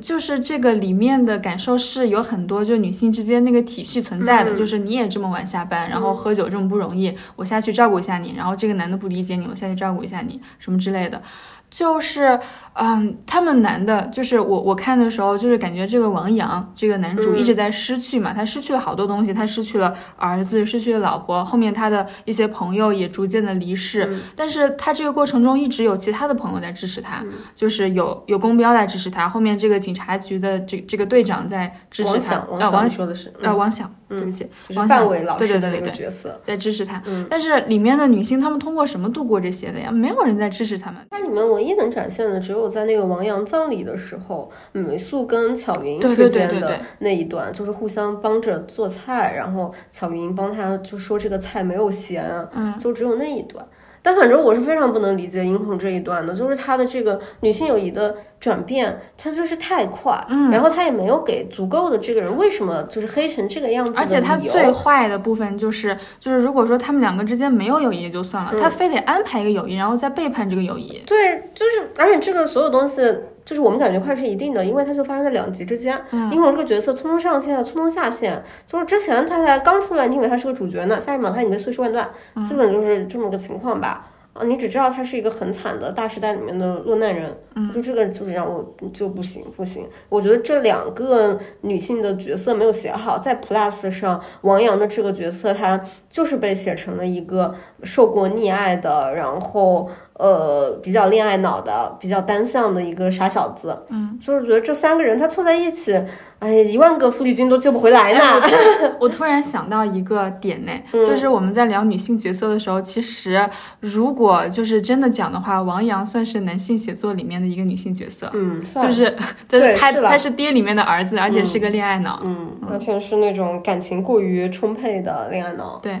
[0.01, 11.21] 就是这个里面的感受是有很多，就女性之间那个体恤存在的，就是你也这么晚下班，然后喝酒这么不容易，我下去照顾一下你，然后这个男的不理解你，我下去照顾一下你，什么之类的。
[11.69, 12.37] 就是，
[12.73, 27.23] 嗯，他们男的，就是我我看的时候，就是感觉这个王阳这个男主一直在失去嘛，他失去了好多东西，他失去了儿子，失去了老婆，后面他的一些朋友也逐渐的离世，但是他这个过程中一直有其他的朋友在支持他，
[27.55, 33.89] 就是有有公标在支持他，后面这个警察局的这这个队长在支持他，呃，王说的是，呃，王想。
[34.17, 39.91] 对不起，就是范伟老师的那个角色在支持他，但是里面的女性她们通过什么度过这些的呀？
[39.91, 41.01] 没有人在支持他们。
[41.09, 53.65] 它里面唯一能展现的，只有在那个王阳葬礼的时候，美素跟巧云之间的那一段，就是互相帮着做菜，然后巧云帮他就说这个菜没有咸，嗯，就只有那一段。
[54.01, 73.01] 但反正我是非常不能理解殷红这一段的，就是她的这个女性友谊的转变，她就是太快，嗯，然后她也没有给足够的这个人为什么就是黑成这个样子，而且她最坏的部分就是，就是如果说他们两个之间没有友谊也就算了，他非得安排一个友谊，然后再背叛这个友谊，对，就是而且这个所有东西。
[73.43, 75.99] 就是我们感觉快是一定的，因为它就发生在两集之间。
[76.11, 82.09] 嗯，因为我这个角色匆匆上线，匆匆下线，就是之前他才刚出来，你以为他是个主角呢，下一秒他已经被碎尸万段，
[82.43, 84.07] 基本就是这么个情况吧。
[84.33, 89.85] 啊，你只知道他是一个很惨的大时代里面的落难人，嗯就这个就是让我就不行不行。
[90.07, 99.89] 我觉得这两个女性的角色没有写好，在 Plus 上，王阳的这个角色他就是被写成了一个受过溺爱的，然后。
[100.21, 105.95] 呃，比较恋爱脑的，比较单向的一个傻小子，嗯，就是觉得这三个人他凑在一起，
[106.37, 108.39] 哎呀，一万个傅丽君都救不回来呢。
[109.01, 119.15] 我突然想到一个点呢，就是我们在聊女性角色的时候，其实如果就是真的讲的话，王阳算是男性写作里面的一个女性角色，嗯，就是
[119.49, 125.99] 对，他他是爹里面的儿子，而且是个恋爱脑，嗯，而且是那种感情过于充沛的恋爱脑，对。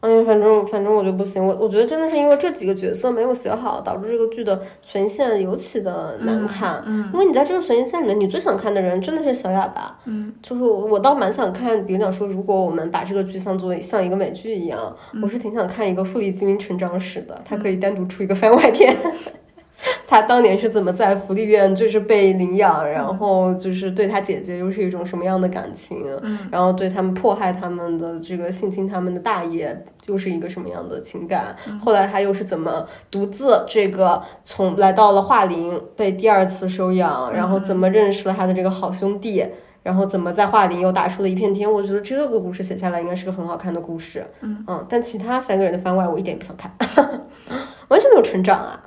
[0.00, 6.82] 哎，反正反正我就不行，我我觉得真的是因为这几个角色没有写好，导致这个剧的悬线尤其的难看。
[6.86, 9.98] 嗯，因为你在这个悬线里面，你最想看的人真的是小哑巴。
[10.06, 18.96] 嗯，就是我倒蛮想看，比如讲说，如果我们把这个剧像做像一个美剧一样，我是挺想看一个傅丽君成长史的，他可以单独出一个番外篇。
[20.06, 26.04] 他当年是怎么在福利院就是被领养，然后就是对他姐姐又是一种什么样的感情？
[26.22, 31.56] 嗯，然后对他们迫害他们的这个性侵他们的大爷又是一个什么样的情感？
[31.80, 39.46] 后来他又是怎么独自这个从来到了桦林被第二次收养，然后怎么认识了他的这个好兄弟？
[39.82, 41.70] 然后怎么在桦林又打出了一片天？
[41.72, 44.22] 我觉得这个故事写下来应该是个很好看的故事。
[44.42, 46.70] 嗯嗯，但其他三个人的番外我一点也不想看，
[47.88, 48.78] 完全没有成长啊。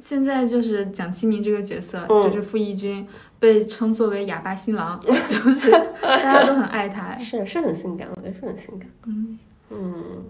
[0.00, 3.06] 现在就是蒋奇明这个角色，嗯就是傅艺军，
[3.38, 5.14] 被称作为哑巴新郎， 就
[5.54, 7.16] 是大家都很爱他。
[7.18, 8.88] 是是很性感，我觉得是很性感。
[9.06, 9.38] 嗯，
[9.70, 10.24] 嗯，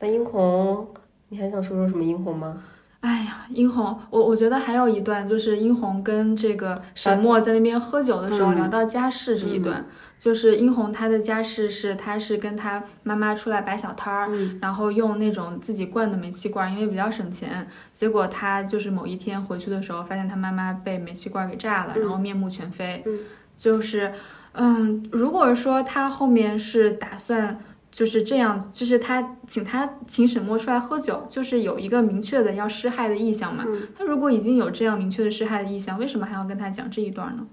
[0.00, 0.86] 那殷红，
[1.28, 2.62] 你还想说说什么殷红吗？
[3.00, 9.84] 哎呀，殷红，我我觉得还有一段就是殷红跟这个沈墨在那边喝酒的时候、嗯聊到家世这一段，
[10.18, 17.66] 就是殷红她的家世是她是跟她妈妈出来摆小摊儿，嗯然后用那种自己灌的煤气罐，因为比较省钱。
[17.92, 23.02] 结果她就是某一天回去的时候，发现她妈妈被煤气罐给炸了，嗯然后面目全非。
[23.06, 23.20] 嗯
[23.56, 24.12] 就是，
[24.52, 27.58] 嗯，如果说她后面是打算。
[27.90, 33.64] 就是这样，就是他请他请沈墨出来喝酒，就是有一个明确的要施害的意向嘛。
[33.66, 37.46] 嗯他如果已经有这样明确的施害的意向，为什么还要跟他讲这一段呢？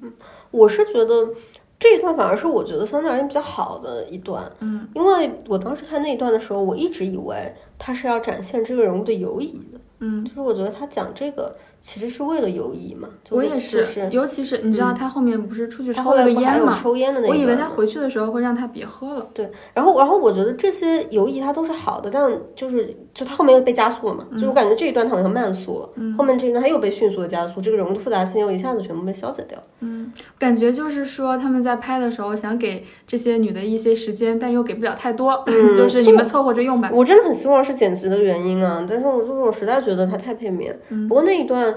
[0.51, 1.29] 我是觉得
[1.77, 16.41] 这一段反而是我觉得相对而言比较好的一段，嗯，因为我当时看那一段的时候，我一直以为他是要展现这个人物的犹疑的，嗯，就是我觉得他讲这个其实是为了犹疑嘛，就我也，就是是尤其是你知道他后面不是出去抽了个烟吗？
[16.41, 19.27] 不还有抽烟的那个我以为他回去的时候会让他别喝了。
[19.33, 29.61] 对，然后然后我觉得这些犹疑它都是好的，但就是就他后面又被加速了嘛，就我感觉这一段他好像慢速了，后面这一段他又被迅速的加速，这个人物的复杂性又一下子全部被消解掉。
[29.81, 36.89] 嗯感觉就是说他们在拍的时候想给这些女的一些时间，但又给不了太多，嗯 就是你们凑合着用吧。
[36.93, 40.79] 我真的很希望是剪辑的原因啊，但是我就是我实在觉得它太片面。
[41.09, 41.75] 不过那一段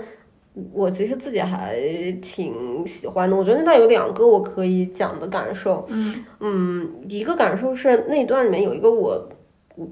[0.72, 1.76] 我其实自己还
[2.20, 5.86] 挺喜欢的，我觉得那段有两个我可以讲的感受。
[5.88, 9.28] 嗯嗯，一个感受是那一段里面有一个我。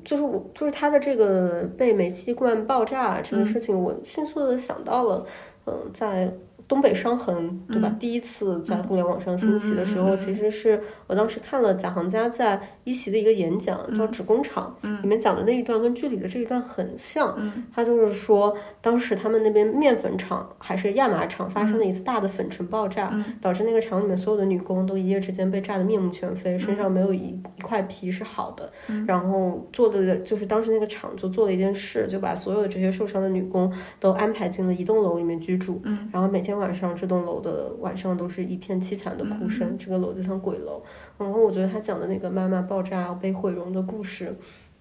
[0.02, 5.24] 就是我，就是他的这个被煤气罐爆炸这个事情，我迅速的想到了，
[5.66, 6.28] 嗯、在
[6.68, 7.94] 东北伤痕，对吧？
[7.98, 17.36] 第一次在互联网上兴起的时候，其实是我当时看了贾行家在一席的一个演讲，叫《纸工厂》，里面讲的那一段跟剧里的这一段很像。
[17.72, 28.72] 他就是说，当时他们那边面粉厂还是亚麻厂发生了一次大的粉尘爆炸，导致那个厂里面所有的女工都一夜之间被炸得面目全非，身上没有一一块皮是好的。
[29.06, 35.80] 然后做的就是当时那个厂就做了一件事，就把所有的这些受伤的女工都安排进了一栋楼里面居住。
[36.12, 40.82] 然后每天晚上这栋楼的晚上都是一片凄惨的哭声，这个楼就像鬼楼。
[41.18, 44.34] 然后我觉得他讲的那个妈妈爆炸被毁容的故事。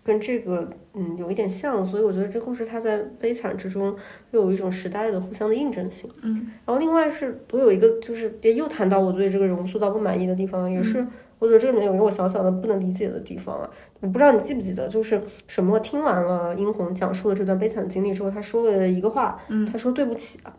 [0.04, 3.96] 跟这个嗯有一点像，所以我觉得这故事它在悲惨之中
[4.30, 6.08] 又有一种时代的互相的印证性。
[6.22, 11.04] 嗯，然后另外是我有一个就是也又谈到我对这个人物塑造不满意的地方，也是
[11.40, 13.68] 我觉得这里面有一个我小小的不能理解的地方啊。
[14.00, 19.40] 我不知道你记不记得，就是沈墨听完了殷红讲述了这段悲惨经历之后，他说了一个话，
[19.72, 20.56] 他说对不起啊。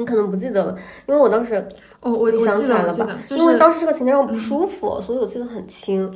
[0.00, 1.68] 你可能不记得了，因为我当时
[2.00, 6.10] 哦，我想起来了吧因为当时这个情节让我不舒服，所以我记得很清。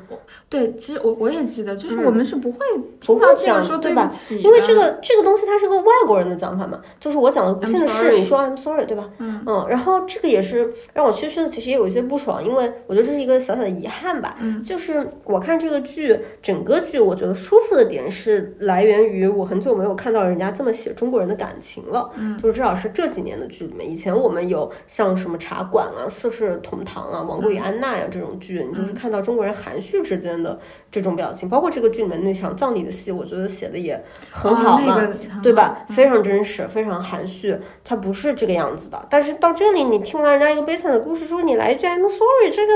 [0.48, 2.58] 对，其实我我也记得，就是嗯我们是不会
[3.04, 9.10] 不会这个讲说对吧不起的，因为这个这个东西它是个外国人的讲法嘛，就是我讲的不幸的事，你说 I'm sorry，对吧？
[9.18, 14.36] 嗯然后这个也是让我确实的，其实也有一些不爽，因为我觉得这是一个小小的遗憾吧。
[14.40, 22.10] 嗯，就是我看这个剧，整个剧我觉得舒服的点是来源于我很久没有看到人家这么写中国人的感情了。
[22.16, 30.56] 嗯，就是至少是这几年的剧里面，以前我们有像什么茶馆啊、四世同堂啊、王贵与安娜呀、这种剧，你就是看到中国人含蓄之间的
[30.88, 35.00] 这种表情，包括这个剧里面那场葬礼的戏，我觉得写的也很好嘛。
[35.42, 35.84] 对吧？
[35.88, 39.04] 非常真实，非常含蓄，它不是这个样子的。
[39.10, 42.72] 但是到这里，你听完人家一个悲惨的故事，之后你来一句 I'm sorry，这个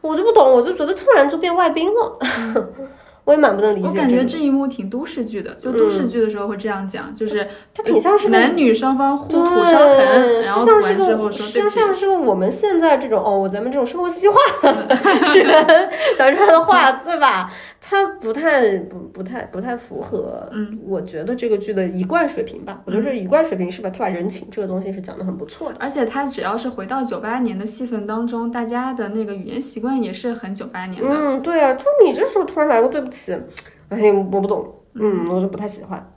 [0.00, 2.18] 我就不懂，我就觉得突然就变外宾了，
[3.24, 3.92] 我也蛮不能理解、我。
[3.92, 11.74] 感觉这一幕挺都市剧的，就都市剧的时候会这样讲，就是它挺像是男女双方互吐对伤痕，然后像是个吐完之后说对不起。
[11.78, 14.72] 像是个我们现在这种哦， 咱们这种生活西化的
[15.34, 17.50] 人讲出来的话， 对吧？
[17.92, 22.80] 它不太不不太不太符合，嗯，我觉得这个剧的一贯水平吧。
[22.86, 23.90] 我觉得这一贯水平是吧？
[23.90, 25.76] 他把人情这个东西是讲的很不错的。
[25.78, 31.10] 而且他只要是回到九八年的戏份当中，大家的那个语言习惯也是很九八年的。
[31.10, 33.36] 嗯，对啊，就你这时候突然来个对不起，
[33.90, 36.10] 哎，我不懂，嗯，我就不太喜欢。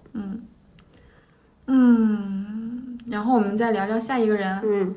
[1.67, 4.95] 嗯，然后我们再聊聊下一个人，嗯，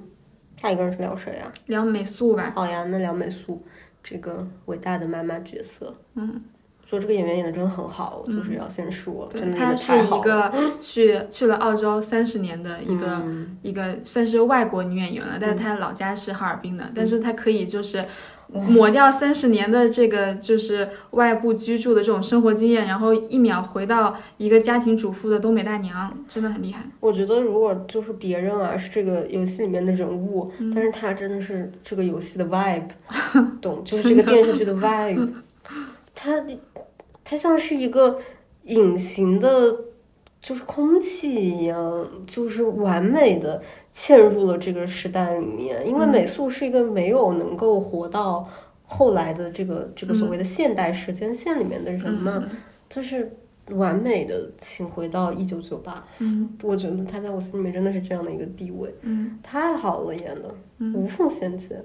[0.60, 1.50] 下一个人是聊谁啊？
[1.66, 2.52] 聊美素吧。
[2.54, 3.64] 好呀，那聊美素
[4.00, 5.94] 这个伟大的妈妈角色。
[6.14, 6.40] 嗯，
[6.88, 10.20] 说这个演员演的真的很好，我就是要先说，真的演的她是一。
[10.28, 18.04] 个去去了澳洲三十年的一个、嗯一个算是外国女演员了，但是她老家是哈尔滨的，但是她可以就是
[18.48, 26.82] 抹掉三十年的这个就是外部居住的这种生活经验，然后一秒回到一个家庭主妇的东北大娘，真的很厉害。
[27.00, 32.88] 我觉得如果就是别人啊是这个游戏里面的人物，嗯但是她真的是这个游戏的 vibe，
[33.62, 33.82] 懂？
[33.84, 35.28] 就是这个电视剧的 vibe，
[36.14, 36.40] 他
[37.28, 38.18] 他像是一个
[38.64, 39.48] 隐形的
[40.40, 43.60] 就是空气一样，就是完美的
[43.92, 45.86] 嵌入了这个时代里面。
[45.86, 48.48] 因为嗯美素是一个没有能够活到
[48.82, 52.48] 后来的这个这个所谓的现代时间线里面的人嘛，
[52.88, 53.30] 就是
[53.72, 56.02] 完美的请回到一九九八。
[56.20, 60.54] 嗯我觉得他在我心里面真的是这样的一个地位，嗯，太好了，演的
[60.94, 61.84] 无缝衔接。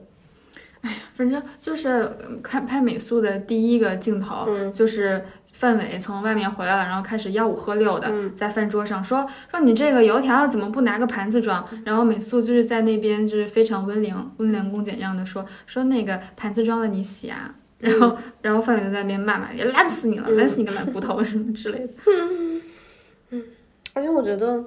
[1.16, 2.12] 反正就是呃
[2.42, 11.66] 看拍美素的第一个镜头，嗯就是范伟从外面回来了，然后开始吆五喝六的，嗯在饭桌上说说你这个油条怎么不拿个盘子装？
[11.86, 17.56] 然后美素就是在那边就是非常温良温良恭俭让的说说那个盘子装了你洗啊。
[17.80, 21.90] 然后，然后范伟就在那边骂骂，也烂死你了，烂死你个烂骨头什么之类的。
[23.32, 23.44] 嗯
[23.94, 24.64] 而且我觉得，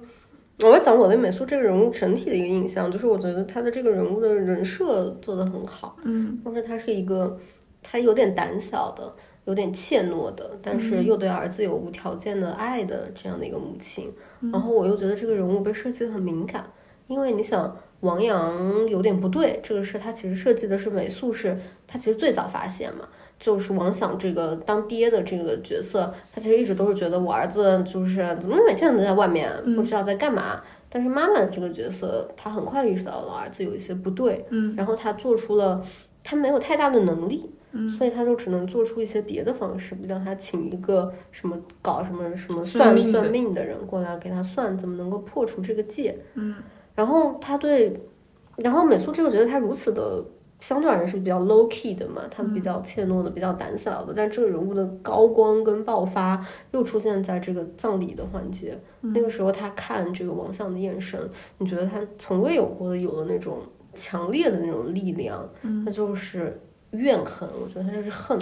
[0.60, 7.38] 我要讲我对美素这个人物整体的一个印象，就是我觉得他的这个人物的人设做得很好，嗯或者他是一个
[7.82, 14.12] 他有点胆小的，有点怯懦的，但是又对儿子有无条件的爱的这样的一个母亲。
[14.52, 16.64] 然后我又觉得这个人物被设计的很敏感，
[17.06, 17.76] 因为你想。
[18.00, 23.08] 王阳有点不对，这个是他其实设计的是美素是，他其实最早发现嘛，
[23.38, 30.62] 就是王想这个当爹的这个角色，他其实一直都是觉得我儿子就是怎么每天都在外面，不知道在干嘛。
[30.88, 35.84] 但是妈妈这个角色，他很快意识到了儿子有一些不对，嗯，然后他做出了
[36.24, 46.54] 他没有太大的能力，嗯，所以他就只能做出一些别的方式，比如让她请一个什么搞什么什么算算命的算命的人过来给他算怎么能够破除这个戒，嗯，
[46.94, 48.00] 然后他对，
[48.56, 50.24] 然后美素这个觉得他如此的。
[50.58, 58.78] 相对而言是比较 low key 的嘛，他们比较怯懦的，比较胆小的，但这个人物的高光跟爆发又出现在这个葬礼的环节。
[59.00, 61.20] 那个时候，他看这个王相的眼神，
[61.58, 63.58] 你觉得他从未有过的有的那种
[63.94, 65.48] 强烈的那种力量，
[65.84, 67.48] 他就是怨恨。
[67.62, 68.38] 我觉得他就是恨，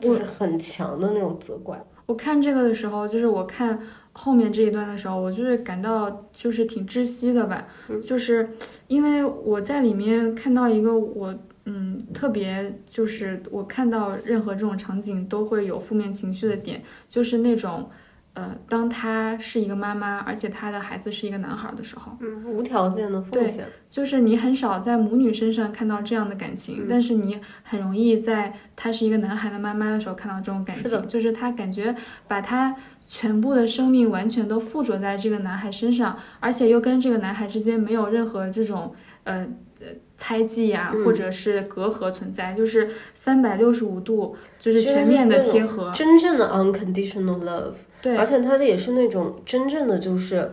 [0.00, 1.82] 就是很强的那种责怪。
[2.04, 3.80] 我看这个的时候，就是我看
[4.18, 7.66] 后面这一段的时候，我就是感到就是挺窒息的吧，
[8.02, 8.48] 就是
[8.88, 11.34] 因为我在里面看到一个我
[11.66, 17.90] 嗯特别就是我看到任何这种场景都会有负面情绪的点，就是那种
[18.32, 23.66] 呃，当她是一个妈妈，而且她的孩子是一个男孩的时候，嗯，无条件的奉对献。
[23.88, 26.86] 就是你很少在母女身上看到这样的感情，嗯。
[26.90, 31.94] 但是你很容易在她是一个男孩的妈妈的时候看到这种感情，就是她感觉
[32.28, 38.92] 把她全部的生命完全都附着在这个男孩身上，而且又跟这个男孩之间没有任何这种
[39.24, 39.46] 呃
[39.80, 39.86] 呃
[40.16, 45.92] 猜忌啊，嗯或者是隔阂存在，就是三百六十五度，就是全面的贴合。
[45.92, 50.52] 真正的 unconditional love，对而且他这也是那种真正的就是。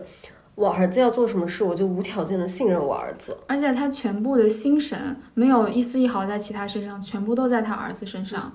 [0.56, 3.36] 我儿子要做什么事，我就无条件的信任我儿子。
[3.48, 8.52] 而且他全部的心神没有一丝一毫在其他身上，全部都在他儿子身上。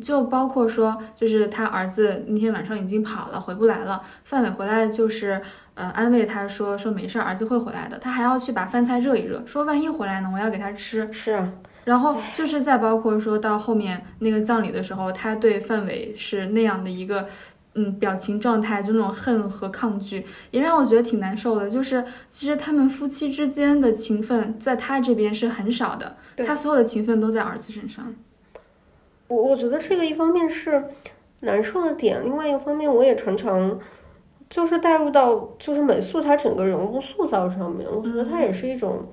[0.00, 4.02] 就包括说，就是他儿子那天晚上已经跑了，回不来了。
[4.24, 5.40] 范伟回来就是，
[5.74, 7.98] 呃，安慰他说说没事儿，儿子会回来的。
[7.98, 11.10] 他还要去把饭菜热一热，说万一回来呢，我要给他吃。
[11.12, 11.52] 是啊，
[11.84, 17.26] 然后就是再包括说到后面那个葬礼的时候，他对范伟是那样的一个。
[17.78, 21.68] 嗯，表情状态就那种恨和抗拒，也让我觉得挺难受的。
[21.68, 26.16] 就是其实他们夫妻之间的情分，在他这边是很少的，
[26.46, 28.14] 他所有的情分都在儿子身上。
[29.28, 30.84] 我我觉得这个一方面是
[31.40, 33.78] 难受的点，另外一个方面我也常常
[34.48, 39.06] 就是带入到就是美素她整个人物塑造上面，我觉得她也是一种。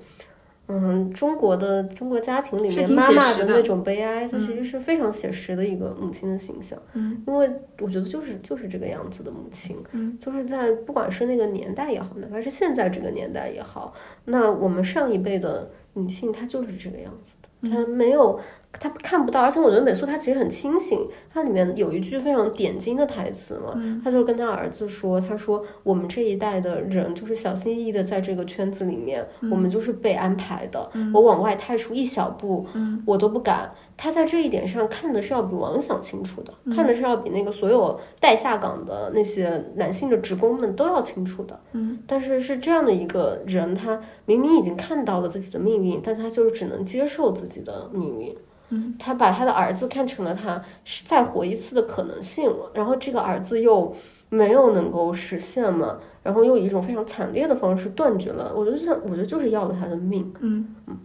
[0.66, 6.78] 嗯，中国的中国家庭里面妈妈的那种悲哀，它嗯其实是非常写实的一个母亲的形象。
[6.94, 7.50] 嗯因为
[7.82, 13.92] 我觉得就是就是这个样子的母亲，嗯，就是在不管是那个年代也好，哪怕是现在这个年代也好，
[14.24, 18.40] 那我们上一辈的女性她就是这个样子的，她没有，
[18.78, 23.72] 她看不到，而且我觉得美素他其实很清醒，他里面有一句非常点睛的台词嘛，
[24.02, 32.66] 他就跟他儿子说，他说我们这一代的人就是小心翼翼的在这个圈子里面，我们就是被安排的，我往外踏出一小步，
[33.06, 33.70] 我都不敢。
[33.96, 41.58] 他在这一点上看的是要比王想清楚的，看的是要比那个所有带下岗的那些男性的职工们都要清楚的。
[41.72, 48.34] 嗯，但是是这样的一个人，他明明已经看到了自己的命运，但他就是只能接受自己的命运。
[48.70, 50.62] 嗯，他把他的儿子看成了他
[51.04, 53.94] 再活一次的可能性，然后这个儿子又
[54.30, 58.52] 没有能够实现嘛，然后又以一种非常惨烈的方式断绝了。
[58.54, 60.32] 我觉得像，我觉得就是要了他的命。
[60.40, 60.96] 嗯嗯，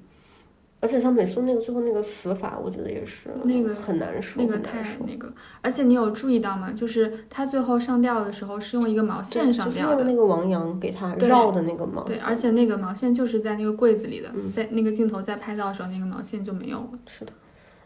[0.79, 4.81] 而且像美苏那个最后那个死法，我觉得也是那个很难受，那个太。
[5.05, 5.31] 那个，
[5.61, 6.71] 而且你有注意到吗？
[6.71, 16.89] 就是他最后上吊的时候是用一个毛线上吊的，用那个王阳给他绕的那个毛线对，线，而且那个毛线就是在那个柜子里的，嗯在那个镜头在拍到的时候，那个毛线就没有了。
[17.05, 17.33] 是的。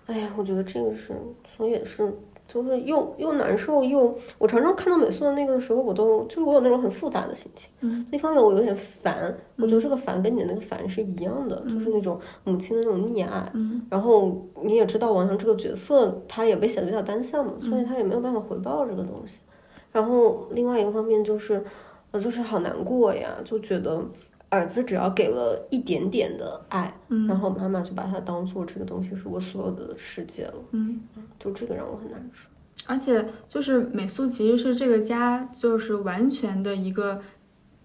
[0.06, 1.14] 哎呀，我觉得这个是，
[1.46, 2.14] 所以也是
[2.46, 7.70] 就是又又难受又，我常常看到美素的那个的时候，我都就是我有那种很复杂的心情。
[7.80, 13.50] 嗯，一方面我有点烦，我觉得这个烦跟你的那个烦是一样的，就是那种母亲的那种溺爱。
[13.54, 19.40] 嗯，然后你也知道王阳这个角色，他也被写的比较单向嘛，所以他也没有办法回报这个东西。
[19.94, 21.64] 然后另外一个方面就是，
[22.12, 24.04] 呃，就是好难过呀，就觉得
[24.54, 31.02] 儿子只要给了一点点的爱，嗯然后妈妈就把它当做这个东西是我所有的世界了，嗯。
[31.40, 32.48] 就这个让我很难受。
[32.86, 37.20] 而且就是美素其实是这个家就是完全的一个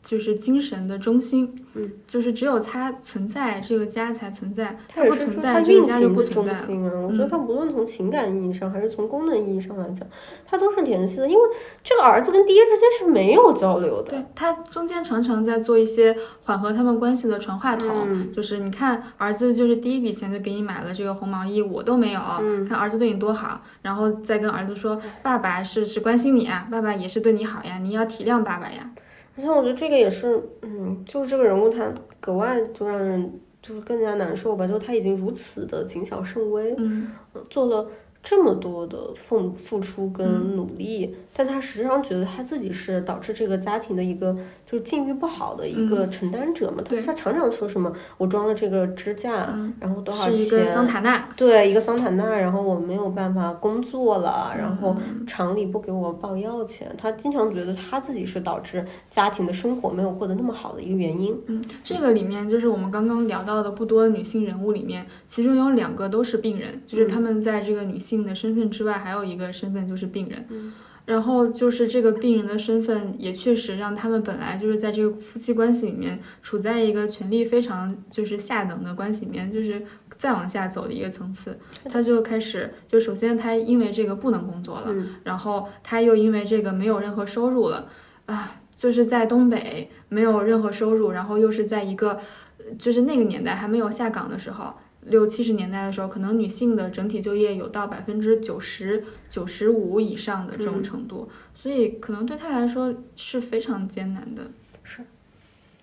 [0.02, 6.58] 就是精神的中心，嗯，就是只有它存在，这个家才存在，它也不存在，这个家就不存在了。
[6.58, 6.92] 中心啊。
[7.06, 10.06] 我觉得它无论从情感意义上还是从功能意义上来讲，
[10.46, 11.40] 它都是联系的，因为
[11.82, 14.12] 这个儿子跟爹之间是没有交流的。
[14.12, 28.90] 对他中间常常在做一些缓和他们关系的传话筒，嗯就是你看儿子就是第一笔钱就给你买了这个红毛衣，我都没有，嗯看儿子对你多好，然后再跟儿子说，爸爸是是关心你啊，爸爸也是对你好呀，你要体谅爸爸呀。
[29.38, 37.12] 而且我觉得这个也是，嗯，就是这个人物他格外就让人就是更加难受吧，就是他已经如此的谨小慎微，嗯。
[37.34, 37.88] 呃做了
[38.22, 46.78] 这么多的付付出跟努力，但他实际上觉得他自己是导致这个家庭的一个就是境遇不好的一个承担者嘛。
[46.78, 50.92] 他对他常常说什么我装了这个支架，嗯，然后多少是一个桑钱？
[50.92, 61.34] 塔纳，对，一个桑塔纳，然后我没有办法工作了，然后嗯厂里不给我报药钱，他经常觉得他自己是导致家庭的生活没有过得那么好的一个原因。
[61.46, 70.46] 嗯，这个里面就是我们刚刚聊到的不多的女性人物里面，其中有两个都是病人，就是他们在这个女性的身份之外，还有一个身份就是病人。
[70.50, 70.72] 嗯
[71.08, 79.82] 然后就是这个病人的身份，也确实让他们本来就是在这个夫妻关系里面处在一个权力非常就是下等的关系里面，就是
[80.18, 81.58] 再往下走的一个层次。
[81.90, 87.88] 他就开始，就首先他因为这个不能工作了，嗯然后他又因为这个没有任何收入了，
[88.26, 92.20] 啊，就是在东北没有任何收入，然后又是在一个，
[92.58, 104.50] 呃就是那个年代还没有下岗的时候，六七十年代的时候，可能女性的整体就业有到百分之九十九十五以上的这种程度，所以可能对她来说是非常艰难的。
[104.82, 105.02] 是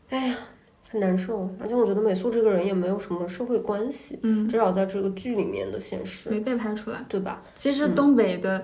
[0.09, 0.37] 哎呀，
[0.89, 1.49] 很难受。
[1.59, 7.03] 而且我觉得美素这个人也没有什么社会关系，嗯，至少在这个剧里面的现实，没被拍出来。
[7.09, 7.41] 对吧？
[7.55, 8.63] 其实东北的，嗯，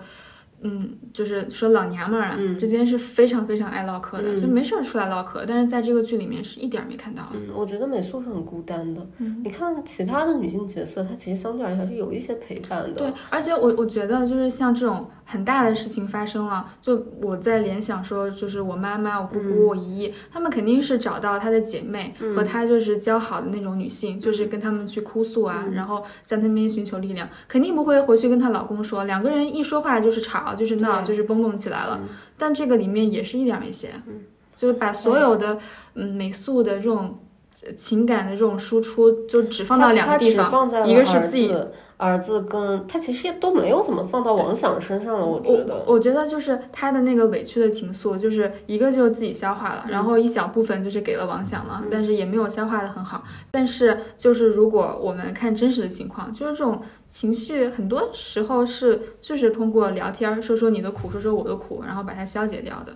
[1.13, 2.57] 就是说老娘们儿啊、嗯。
[2.57, 4.41] 之间是非常非常爱唠嗑的，嗯。
[4.41, 7.23] 就没事儿出来唠嗑，但是在这个剧里面是一点儿没看到。
[7.33, 9.05] 嗯，我觉得美素是很孤单的。
[9.17, 9.41] 嗯。
[9.43, 12.99] 你看其他的女性角色，她其实相对而言还是有一些陪伴的。
[12.99, 31.99] 对，而且我我觉得就是像这种很大的事情发生了，就我在联想说，就是我妈妈、我姑姑、我姨姨，她们肯定是找到她的姐妹和她就是交好的那种女性，就是跟她们去哭诉啊，然后在那边寻求力量，肯定不会回去跟她老公说，两个人一说话就是吵，就是闹，就是蹦蹦起来了。
[32.37, 34.21] 但这个里面也是一点儿没写，嗯
[34.55, 35.57] 就是把所有的
[35.95, 37.19] 嗯美素的这种。
[37.63, 41.55] 呃情感的这种输出就只放到两个地方，一个是自己
[41.97, 45.83] 儿子跟他其实也都没有怎么放到王想身上了，我觉得。
[45.85, 53.23] 我觉得就是他的那个委屈的情愫，就是一个就自己消化了，然后一小部分就是给了王想了，但是也没有消化的很好。
[53.51, 62.95] 但是就是如果我们看真实的情况，就是这种情绪很多时候是就是通过聊天说说你的苦，说说我的苦，然后把它消解掉的。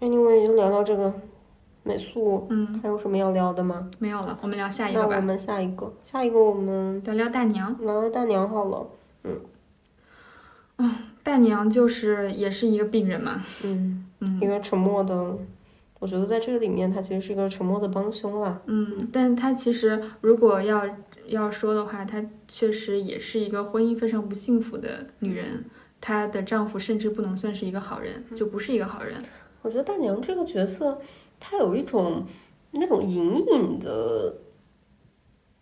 [0.00, 1.12] Anyway，就聊到这个
[1.82, 3.90] 美素，嗯，还有什么要聊的吗？
[3.98, 7.76] 没有了，我们聊下一个吧，那我们下一个，下一个我们聊聊大娘。
[7.80, 8.86] 聊聊大娘好了。
[11.22, 15.36] 大娘就是也是一个病人嘛，嗯，嗯一个沉默的，
[15.98, 18.60] 我觉得在这个里面，她其实是一个沉默的帮凶啦。
[18.64, 20.82] 嗯，但她其实如果要
[21.26, 25.64] 要说的话，她确实也是一个婚姻非常不幸福的女人。
[26.00, 29.22] 她的丈夫甚至不能算是一个好人，就不是一个好人。
[29.60, 30.98] 我觉得大娘这个角色，
[31.40, 32.24] 她有一种
[32.70, 34.36] 那种隐隐的，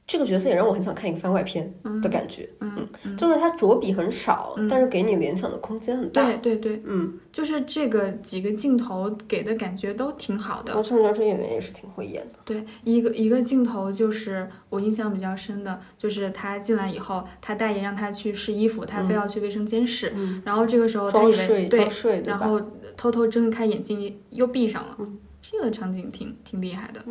[0.07, 1.73] 这个角色也让我很想看一个番外篇
[2.03, 2.49] 的感觉。
[2.61, 6.25] 嗯嗯，就是他着笔很少，嗯但是给你联想的空间很大。
[6.25, 10.73] 对对对，嗯，就是这个几个镜头给的感觉都挺好的。
[10.73, 12.39] 然后陈哲这演员也是挺会演的。
[12.45, 21.87] 对，一个一个镜头就是我印象比较深的，就是他进来以后，他大爷让他去试衣服，他非要去卫生间试，嗯，然后这个时候他以睡对？
[22.25, 22.61] 然后
[22.97, 27.03] 偷偷睁开眼睛又闭上了，嗯这个场景挺挺厉害的。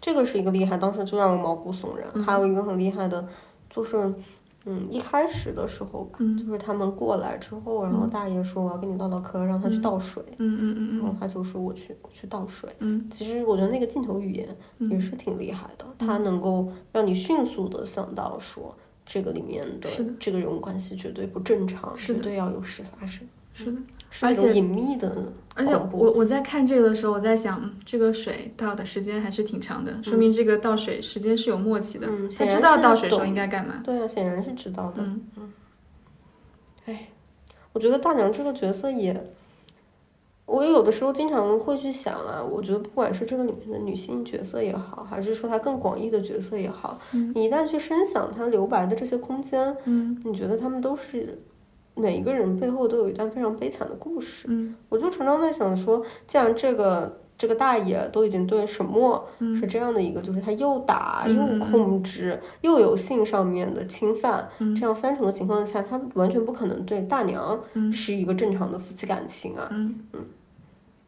[0.00, 2.08] 这个是一个厉害，当时就让我毛骨悚然。
[2.14, 2.22] 嗯。
[2.22, 3.28] 还有一个很厉害的，
[3.68, 4.12] 就是，
[4.64, 6.36] 嗯，一开始的时候吧，嗯。
[6.38, 12.70] 就是他们过来之后，然后大爷说我要跟你唠唠嗑，让他去倒水，嗯嗯嗯然后他就说我去我去倒水。
[12.78, 13.06] 嗯。
[13.10, 23.78] 其实我觉得那个镜头语言嗯也是挺厉害的，它能够让你迅速的想到说这个里面的这个人物关系绝对不正常，是绝对要有事发生，是的。
[24.22, 25.14] 而且隐秘的
[25.54, 32.06] 而且我我在看这个的时候，我在想，嗯这个水倒的时间还是挺长的，说明这个倒水时间是有默契的。
[32.08, 33.80] 嗯他知道倒水时候应该干嘛。
[33.84, 35.02] 对啊，显然是知道的。
[35.02, 35.52] 嗯
[37.72, 39.30] 我觉得大娘这个角色也，
[40.44, 51.38] 我有的时候经常会去想啊，我觉得不管是这个里面的女性角色也好，还是说她更广义的角色也好，嗯你一旦去深想她留白的这些空间，嗯你觉得他们都是
[52.00, 54.46] 每一个人背后都有一段非常悲惨的故事。
[54.48, 69.68] 嗯我就常常在想说，既然这个这个大爷都已经对沈墨嗯是这样的一个，就是他又打又嗯嗯嗯控制，又有性上面的侵犯，嗯这样三重的情况下，他完全不可能对大娘嗯是一个正常的夫妻感情啊。
[69.70, 70.00] 嗯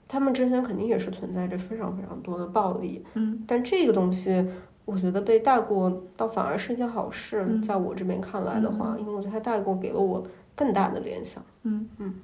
[0.07, 4.47] 他们之间肯定也是存在着非常非常多的暴力，嗯但这个东西。
[4.85, 7.47] 我觉得被带过，倒反而是一件好事。
[7.49, 10.21] 嗯在我这边看来的话，因为我觉得他带过给了我
[10.63, 11.45] 更大的联想。
[11.65, 12.15] 嗯嗯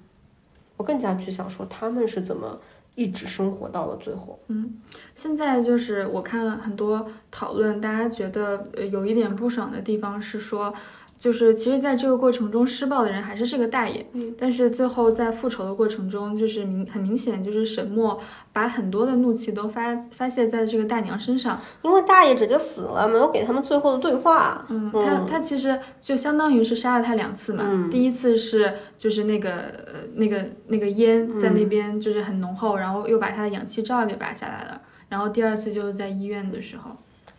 [0.77, 2.61] 我更加去想说他们是怎么
[2.95, 4.39] 一直生活到了最后。
[4.47, 4.81] 嗯。
[5.15, 10.73] 现在就是我看很多讨论，大家觉得呃有一点不爽的地方是说。
[11.19, 18.17] 就是其实，在这个过程中施暴的人还是这个大爷，嗯，但是最后在复仇的过程中，就是明很明显，就是沈墨
[18.53, 24.65] 把很多的怒气都发发泄在这个大娘身上，因为大爷直接死了，没有给他们最后的对话。
[24.69, 27.65] 嗯，他他其实就相当于是杀了他两次嘛。
[27.67, 34.81] 嗯第一次是就是那个呃那个那个烟在那边就是很浓厚，然后又把他的氧气罩给拔下来了。
[35.09, 36.91] 然后第二次就是在医院的时候，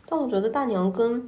[0.06, 1.24] 但我觉得大娘跟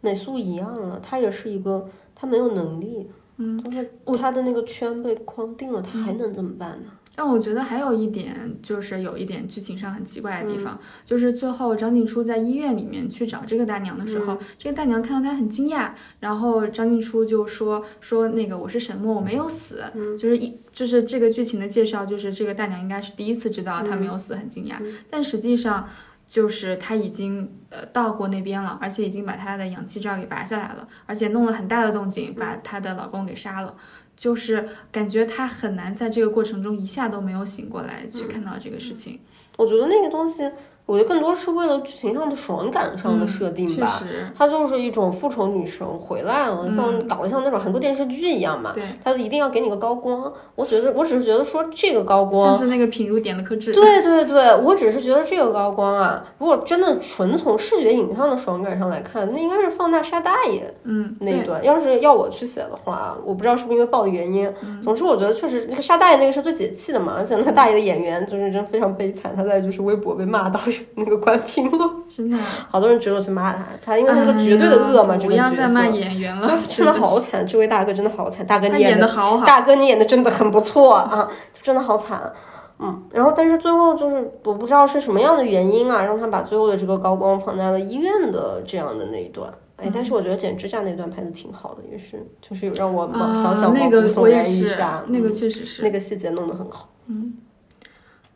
[0.00, 6.90] 美素一样了，他也是一个，他没有能力，嗯，就是他的那个圈被框定了，他还能怎么办呢？
[7.16, 15.90] 但我觉得还有一点就是有一点剧情上很奇怪的地嗯方，就是最后张静初在医院里面去找这个大娘的时嗯候，这个大娘看到她很惊讶，
[16.20, 24.76] 然后张静初就说说那个我是沈墨，我没有死，嗯就是一就是这个剧情的介绍，就是这个大娘应该是第一次知道她嗯没有死，很惊讶，
[25.10, 25.86] 但实际上。
[26.30, 33.76] 就是她已经呃到过那边了，而且已经把她的氧气罩给拔下来了，而且弄了很大的动静，把她的老公给杀了。
[34.16, 39.18] 就是感觉她很难在这个过程中一下都没有醒过来去看到这个事情。
[39.56, 40.48] 我觉得那个东西，
[40.90, 44.02] 我觉得更多是为了剧情上的爽感上的设定吧。
[44.36, 48.72] 它就是一种复仇女神回来了，像搞得像那种韩国电视剧一样嘛。
[48.74, 50.32] 对，它一定要给你个高光。
[50.56, 53.72] 我觉得，我只是觉得说这个高光像，是那个品如点了颗痣。
[53.72, 61.64] 对对对，我只是觉得这个高光啊，如果真的纯从视觉影像的爽感上来看，它应该是放大沙大爷嗯，那一段。
[61.64, 70.58] 要是要我去写的话，我不知道是不是因为暴力原因，嗯总之我觉得确实那个沙大爷那个是最解气的嘛，而且那个大爷的演员就是真非常悲惨，他在就是微博被骂到
[70.94, 72.36] 那个关评论，真的，
[72.68, 75.92] 好多人直接去骂他，他因为他是个绝对的恶嘛，哎这个角不要再骂色。
[75.92, 79.46] 演员了，就真的好惨，这位大哥真的好惨，大哥你演的好好。
[79.46, 81.30] 大哥，你演的真的很不错啊，
[81.62, 82.32] 真的好惨。
[82.78, 89.52] 嗯，然后但是最后就是我不知道是什么样的原因啊，让他把最后的这个高光放在了医院的这样的那一段。
[89.76, 95.82] 哎，但是我觉得剪指甲那段拍的挺好的，也是就是有让我小小毛那个骨悚我也然一是下，，那个嗯确实是。
[95.82, 96.88] 那个细节弄得很好。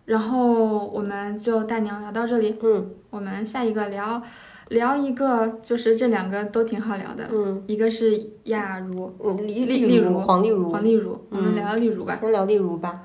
[0.04, 4.22] 然后我们就大娘聊到这里，嗯我们下一个聊
[4.68, 12.14] 聊一个，就是这两个都挺好聊的，嗯一个是亚茹，嗯，丽丽丽如黄丽茹，黄丽茹，我们嗯聊聊丽茹吧。
[12.16, 13.02] 先聊丽茹吧。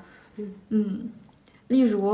[0.70, 1.10] 嗯，
[1.68, 2.12] 例如，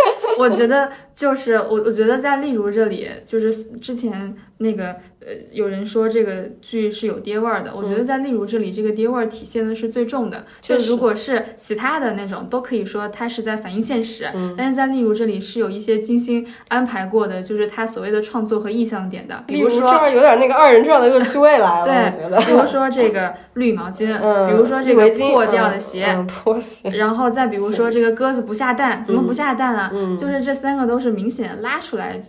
[0.38, 10.44] 我觉得就是我，我觉得在例如这里，就是之前那个呃，有人说这个剧是有爹味儿的，我觉得在例如这里，这个爹味儿体现的是最重的。
[10.60, 14.54] 就如果是其他的那种，都可以说它是在反映现实，嗯。
[14.56, 22.38] 但是在例如这里是有一些精心安排过的，就是他所谓的创作和意象点的，比例如如说这儿有点那个二人转的恶趣味来了，我觉得。
[22.42, 29.87] 比如说这个绿毛巾，嗯，比如说这个破掉的鞋，破鞋，然后再比如说这个鸽子不下蛋，怎么不下蛋啊？
[29.92, 32.20] 嗯就是这三个都是明显拉出来，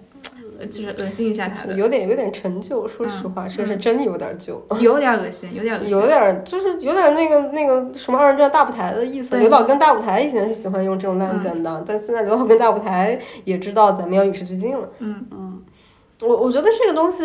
[0.59, 4.61] 呃就是恶心一下他的，有点有点陈旧，说实话，这是真有点旧。
[4.79, 5.89] 有点恶心，有点恶心。
[5.89, 9.37] 有点就是有点那个那个什么二人转大舞台的意思。
[9.37, 14.89] 刘导跟大舞台以前是喜欢用这种烂梗的，但现在刘导跟大舞台也知道咱们要与时俱进了。
[14.99, 15.61] 嗯嗯，
[16.21, 17.23] 我我觉得这个东西，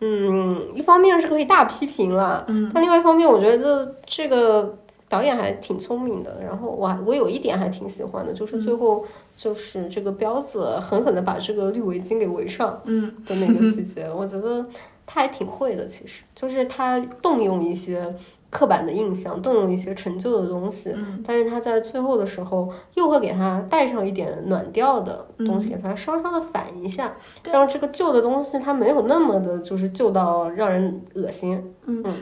[0.00, 4.76] 嗯，一方面是可以大批评了，嗯，但另外一方面，我觉得这这个
[5.08, 6.38] 导演还挺聪明的。
[6.42, 9.04] 然后我还我有一点还挺喜欢的，就是最后
[9.34, 14.66] 就是这个彪子狠狠的把这个绿围巾给围上嗯的那个细节，我觉得
[15.04, 15.86] 他还挺会的。
[15.86, 18.14] 其实就是他动用一些
[18.48, 31.74] 刻板的印象，动用一些陈旧的东西，嗯但是他在最后的时候又会给他带上一点暖调的东西，给他稍稍的反一下，让这个旧的东西它没有那么的就是旧到让人恶心。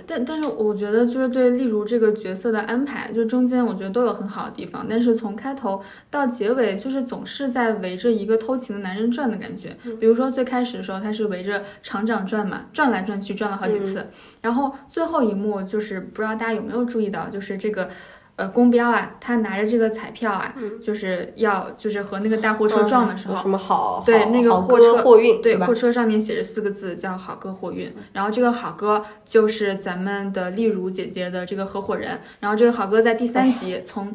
[0.07, 9.77] 但但是我觉得就是对例如这个角色的安排，就中间我觉得都有很好的地方，但是从开头到结尾，就是总是在围着一个偷情的男人转的感觉。
[9.99, 14.07] 比如说最开始的时候，他是围着厂长转嘛，转来转去，转了好几次，
[14.43, 17.89] 然后最后一幕就是不知道大家有没有注意到，就是这个。
[18.37, 25.73] 呃，公标啊，他拿着这个彩票啊，就是要就是和那个大货车撞的时候，有什么好好对那个货车货运对，吧货？
[25.73, 34.13] 车上面写着四个字叫“好哥货运”，然后这个好哥就是咱们的丽茹姐姐的这个合伙人，然后这个好哥在第三集从，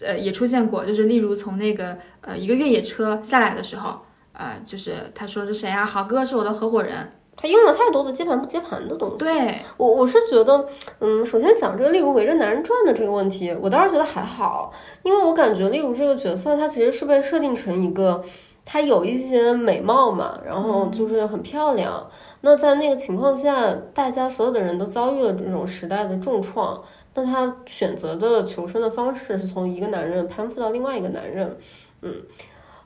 [0.00, 4.00] 呃也出现过，就是丽如从那个呃一个越野车下来的时候，
[4.32, 5.84] 呃就是他说是谁啊？
[5.84, 9.18] 好哥是我的合伙人，他用了太多的接盘不接盘的东西。
[9.18, 10.66] 对，我我是觉得，
[10.98, 14.72] 嗯，首先讲这个例如围着男人转的这个问题，我倒是觉得还好，
[15.04, 18.24] 因为我感觉例如这个角色，他其实是被设定成一个，
[18.64, 22.10] 他有一些美貌嘛，然后就是很漂亮。
[22.40, 26.82] 那在那个情况下，大家所有的人都遭遇了这种时代的重创，
[27.14, 31.56] 那他选择的求生的方式是从一个男人攀附到另外一个男人，
[32.02, 32.22] 嗯。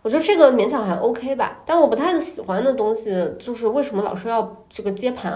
[0.03, 5.33] 我觉得这个勉强还 OK 吧，但我不太喜欢的东西就是为什么老是要这个接盘，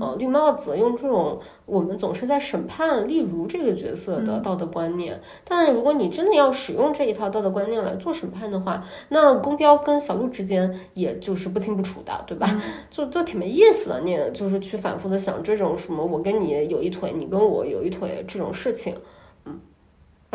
[0.00, 12.48] 呃，绿帽子用这种我们总是在审判例如这个角色的道德观念，但如果你真的要使用这一套道德观念来做审判的话，那公标跟小鹿之间也就是不清不楚的，对吧？
[12.88, 19.00] 就就挺没意思的，你就是去反复的想这种什么我跟你有一腿，你跟我有一腿这种事情，嗯，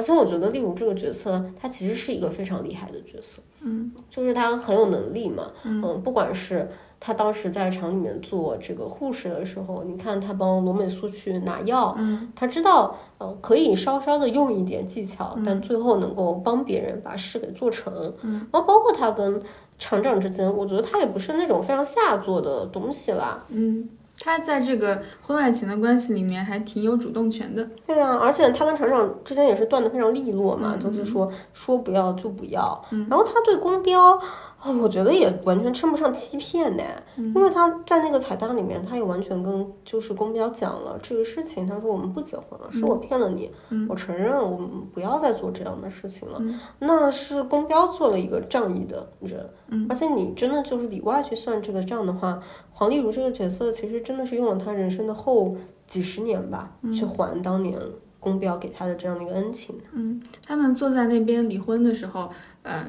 [0.01, 3.39] 而且我觉得例如这个角色他其实是一个非常厉害的角色。
[3.59, 6.67] 嗯，就是他很有能力嘛，嗯，不管是
[6.99, 19.39] 他当时在厂里面做这个护士的时候，你看他帮罗美苏去拿药，嗯，他知道，呃，可以稍稍的用一点技巧，但最后能够帮别人把事给做成，嗯，然后包括他跟
[19.77, 23.87] 厂长之间，我觉得他也不是那种非常下作的东西啦，嗯，
[24.23, 32.79] 他在这个婚外情的关系里面还挺有主动权的，对啊，而且他跟厂长之间也是断的非常利落嘛，就是说说不要就不要。
[33.09, 34.21] 然后他对公标，
[34.61, 36.83] 啊、我觉得也完全称不上欺骗呢，
[37.17, 43.51] 因为他在那个彩蛋里面，他也完全跟就是公标讲了这个事情，他说我们不结婚了，是我骗了你，
[43.89, 46.39] 我承认我们不要再做这样的事情了。
[46.77, 49.49] 那是公标做了一个仗义的人，
[49.89, 52.39] 而且你真的就是里外去算这个账的话，
[52.71, 55.55] 黄丽茹这个角色其实真的是用了他人生的后
[55.87, 57.79] 几十年吧，去还当年
[58.21, 59.75] 公标给他的这样的一个恩情。
[59.91, 62.29] 嗯，他们坐在那边离婚的时候，
[62.61, 62.85] 呃，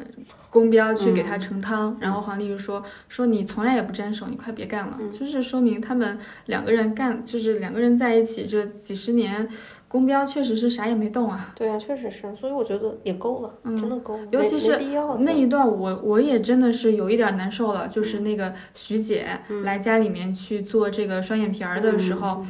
[0.51, 9.49] 公标去给他盛汤，然后黄丽就说说你从来也不沾手，你快别干了，就是说明他们两个人干，就是两个人在一起这几十年，
[9.89, 11.55] 公标确实是啥也没动啊。
[11.57, 14.79] 对啊，确实是，所以我觉得也够了，真的够了，尤其是
[15.21, 22.45] 那一段我我也真的是有一点难受了，就是那个徐姐来家里面去做这个双眼皮儿的时候。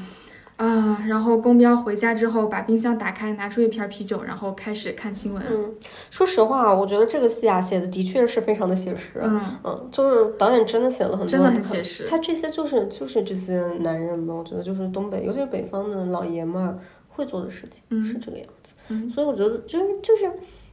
[0.63, 5.43] 啊，然后公标回家之后，把冰箱打开，拿出一瓶啤酒，然后开始看新闻。
[5.51, 5.75] 嗯，
[6.11, 9.21] 说实话，我觉得这个戏啊写的的确是非常的写实。
[9.21, 18.73] 嗯嗯，就是导演真的写了很多，真的很写实他这些就是就是这些男人嘛，我觉得就是东北，尤其是北方的老爷们儿会做的事情，嗯是这个样子。
[18.89, 20.31] 嗯所以我觉得就是就是。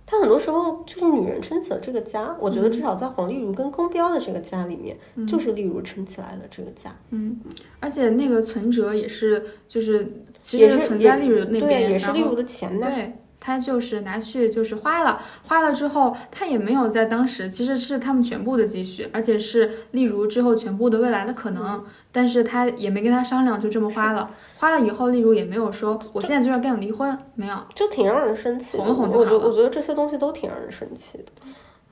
[0.10, 4.98] 他很多时候就是女人撑起了这个家，我觉得至少在黄丽如跟公标的这个家里面，
[5.28, 6.96] 就是丽如撑起来了这个家。
[7.12, 7.40] 嗯，
[7.80, 12.88] 而且那个存折也是，就是其也是实存在丽如那对，边，也是丽然后茹的钱呢。
[12.90, 13.14] 对。
[13.40, 24.30] 他就是拿去就是花了，花了之后他也没有在当时，其实是他们全部的积蓄，而且是例如之后全部的未来的可能，但是他也没跟他商量，就这么花了。
[24.58, 27.58] 花了以后，例如也没有说我现在就要跟你离婚，没有。
[27.74, 28.84] 就挺让人生气的。
[28.84, 31.26] 哄了哄就我觉得我觉得这些东西都挺让人生气的。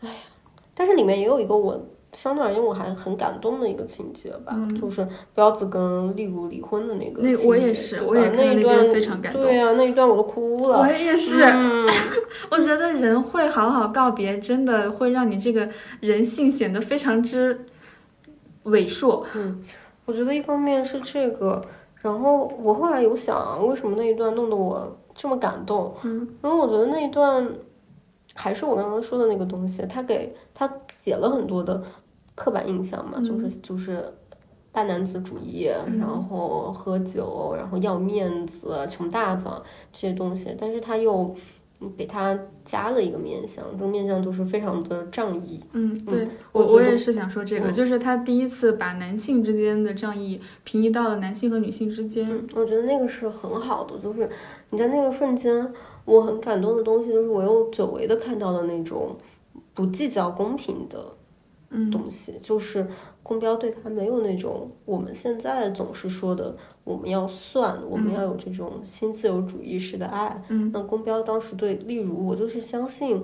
[0.01, 0.15] 哎呀，
[0.75, 1.81] 但是里面也有一个我
[2.13, 10.79] 相对而言我还很感动的一个情节吧，就是彪子跟丽茹离婚的那个嗯那情节我也是我也那一段非常感动对啊、那一段我都哭了。
[10.79, 11.87] 我也是，嗯，
[12.49, 15.67] 我觉得人会好好告别，真的会让你这个
[15.99, 17.65] 人性显得非常之
[18.63, 19.25] 伟硕。
[20.05, 21.61] 我觉得一方面是这个，
[22.01, 25.93] 然后我后来有想，为什么那一段弄得我这么感动？
[26.03, 27.45] 嗯，因为我觉得那一段
[28.39, 31.83] 还是我刚刚说的那个东西，他给他写了很多的
[32.35, 34.05] 刻板印象嘛，就是就是
[34.71, 35.67] 大男子主义，
[35.99, 39.59] 然后喝酒，然后要面子、穷大方
[39.91, 41.35] 这些东西，但是他又
[41.97, 45.59] 给他加了一个面相，这个面相就是非常的仗义。
[45.71, 52.29] 嗯，对我我我也是想说这个，嗯就是他第一次把男性之间的仗义平移到了男性和女性之间。
[52.29, 54.29] 嗯，我觉得那个是很好的，就是
[54.69, 55.73] 你在那个瞬间，
[56.07, 59.15] 我很感动的东西，就是我又久违的看到了那种
[59.73, 61.13] 不计较公平的
[61.69, 62.87] 嗯东西，就是
[63.21, 66.55] 公标对他没有那种我们现在总是说的
[66.85, 70.41] 我们要算，我们要有这种新自由主义式的爱。
[70.47, 73.23] 嗯那公标当时对例如，我就是相信。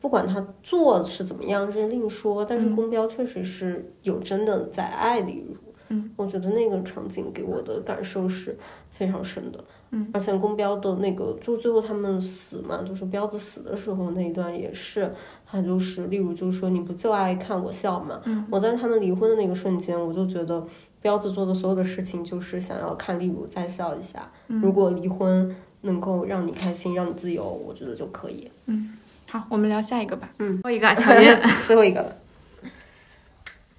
[0.00, 2.44] 不管他做是怎么样，这另说。
[2.44, 5.56] 但是嗯公标确实是有真的在爱例如，
[5.88, 8.54] 嗯，我觉得那个场景给我的感受是
[8.90, 9.64] 非常深的。
[9.94, 15.14] 嗯，而且公标的那个，就最后他们死嘛，就是彪子死的时候那一段也是，
[15.46, 18.20] 他就是例如就是说你不就爱看我笑嘛？
[18.24, 20.66] 嗯，我在他们离婚的那个瞬间，我就觉得
[21.00, 24.30] 彪子做的所有的事情就是想要看例如再笑一下。
[24.48, 28.50] 嗯如果离婚能够让你开心，让你自由，我觉得就可以。
[28.66, 30.30] 嗯好，我们聊下一个吧。
[30.38, 31.36] 嗯，最后一个啊巧云。
[31.66, 32.16] 最后一个了，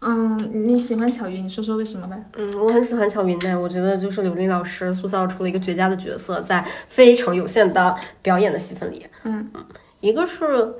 [0.00, 2.16] 嗯，你喜欢巧云，你说说为什么吧？
[2.36, 9.48] 嗯，我很喜欢巧云奈，我觉得就是刘琳老师塑造出了一个绝佳的角色，在非常有限的表演的戏份里，嗯。
[9.54, 9.64] 嗯
[10.00, 10.72] 一个是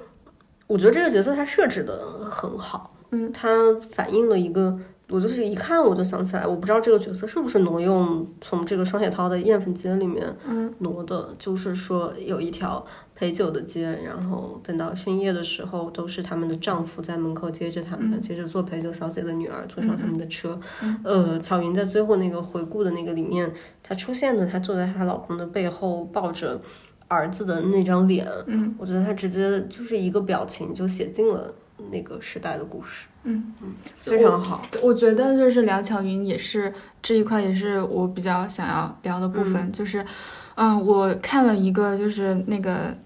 [0.68, 2.00] 我觉得这个角色他设置的
[2.30, 10.72] 很好，嗯，他反映了一个，我就是一看我就想起来，我不知道这个角色是不是挪用从这个双雪涛的艳粉街里面嗯。
[10.78, 12.86] 挪的，就是说有一条
[13.18, 20.56] 陪酒的街，然后等到深夜的时候，都是他们的丈夫在门口接着他们，接着做陪酒小姐的女儿坐上他们的车。
[21.02, 23.52] 呃，巧云在最后那个回顾的那个里面，
[23.82, 26.60] 她出现的，她坐在她老公的背后抱着
[27.08, 31.52] 儿子的那张脸，嗯，我觉得她直接就是一个表情就写进了
[31.90, 34.64] 那个时代的故事，嗯嗯非常好。
[34.80, 40.06] 我觉得就是聊巧云也是这一块，也是我比较想要聊的部分，就是，
[40.54, 42.96] 嗯，我看了一个就是那个。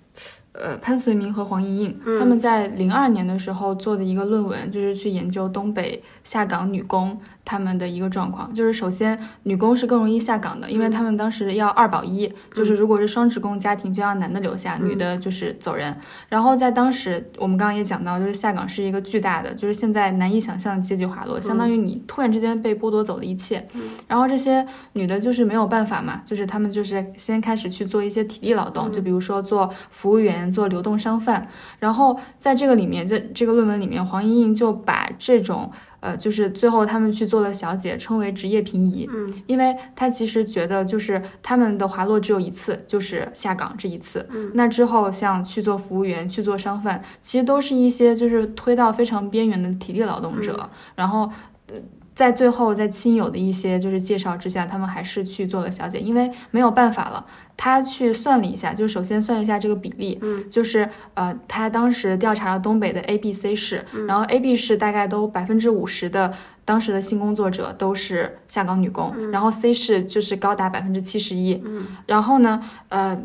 [0.52, 8.52] 呃，潘绥铭和黄莹莹、他们在零二年的时候做的一个论文，就是去研究东北下岗女工她们的一个状况。
[8.52, 15.96] 就是首先，女工是更容易下岗的，因为他们当时要二保一，就是如果是双职工家庭，就让男的留下，女的就是走人。
[16.28, 23.66] 然后在当时，我们刚刚也讲到，就是下岗是一个巨大的，就是现在难以想象的阶级滑落，相当于你突然之间被剥夺走了一切。
[24.06, 31.46] 然后这些女的就是没有办法嘛，就是她们就是先开始去做一些体力劳动，就比如说做服务员、做流动商贩。
[31.78, 35.70] 然后在这个里面，在这个论文里面，黄莹莹就把这种
[36.02, 39.08] 呃，就是最后他们去做了小姐，称为职业平移。
[39.10, 44.26] 嗯，因为他其实觉得就是他们的滑落只有一次，就是下岗这一次。
[44.30, 50.68] 嗯，那之后像去做服务员、去做商贩，其实都是一些就是推到非常边缘的体力劳动者。
[50.96, 51.30] 然后。
[51.68, 51.76] 呃
[52.14, 57.24] 在最后，在亲友的一些就是介绍之下，他们还是去做了小姐，因为没有办法了。
[57.62, 66.34] 他去算了一下，就是首先算了一下这个比例，嗯，就是呃，他当时调查了东北的 A、B、C 市，然后 A、B 市大概都百分之五十的
[66.64, 73.16] 当时的性工作者都是下岗女工，然后 C 市就是高达百分之七十一，嗯，然后呢，呃。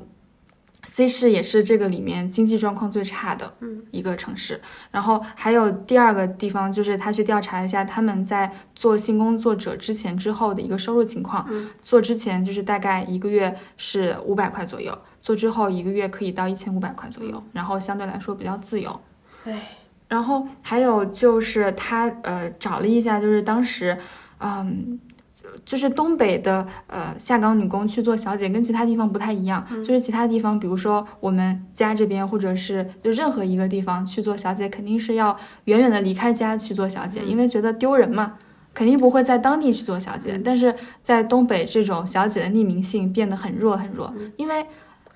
[0.98, 3.54] C 市也是这个里面经济状况最差的
[3.92, 11.48] 一个城市，然后还有第二个地方就是他去调查一下他们在做性工作者之前之后的一个收入情况，
[11.84, 19.00] 做之前就是大概一个月是五百块左右，做之后一个月可以到一千五百块左右，然后相对来说比较自由。
[19.44, 19.54] 唉，
[20.08, 23.96] 然后还有就是他呃找了一下，就是当时
[24.40, 25.00] 嗯。
[25.66, 29.66] 就是东北的呃下岗女工去做小姐，跟其他地方不太一样。
[29.84, 35.36] 就是其他地方，比如说我们家这边，或者是就任何一个地方去做小姐，肯定是要
[35.66, 38.34] 远远的离开家去做小姐，因为觉得丢人嘛，
[38.74, 40.40] 肯定不会在当地去做小姐。
[40.44, 44.66] 但是在东北，这种小姐的匿名性变得很弱很弱，因为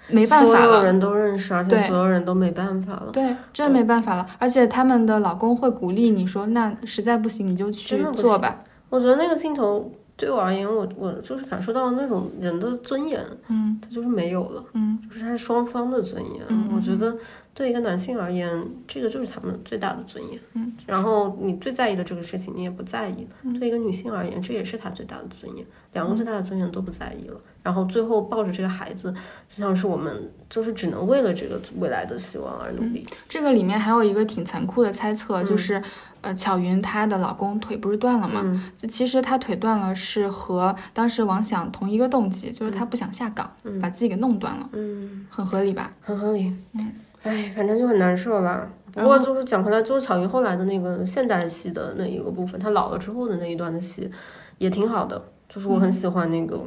[0.10, 0.78] 没办法了。
[0.78, 3.10] 有人都认识，而且所有人都没办法了。
[3.14, 4.26] 对，真的没办法了。
[4.40, 8.64] 而且他们的老公会鼓励你说，那实在不行你就去做吧。
[8.90, 9.90] 我觉得那个镜头
[10.22, 16.70] 对我而言，我我就是感受到了那种人的尊严，嗯他就是没有了，嗯就是他是双方的尊严。
[16.76, 17.18] 我觉得
[17.56, 20.40] 对一个男性而言，这个就是他们最大的尊严。
[20.54, 23.28] 嗯，然后你最在意的这个事情，你也不在意。
[23.42, 27.42] 嗯对一个女性而言，这也是她最大的尊严，两个最大的尊严都不在意了。
[27.64, 29.12] 然后最后抱着这个孩子，
[29.50, 33.08] 就像是我们就是只能为了这个未来的希望而努力。
[33.28, 35.82] 这个里面还有一个挺残酷的猜测，嗯就是
[36.22, 38.42] 呃，巧云她的老公腿不是断了吗？
[38.44, 43.52] 嗯就其实她腿断了是和当时王想同一个动机，就是她不想下岗，
[43.82, 45.92] 把自己给弄断了，嗯，很合理吧？
[46.02, 46.54] 很合理。
[46.74, 46.94] 嗯，
[47.24, 48.68] 哎，反正就很难受啦。
[48.94, 54.12] 不过就是讲回来，就是巧云后来的那个现代戏的那一个部分，她老了之后的那一段的戏
[54.58, 56.62] 也挺好的，就是我很喜欢那个，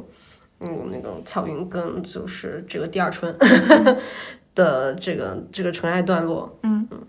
[0.59, 3.31] 嗯，那种巧云跟就是这个第二春
[4.55, 6.99] 的这个这个纯爱段落，嗯嗯，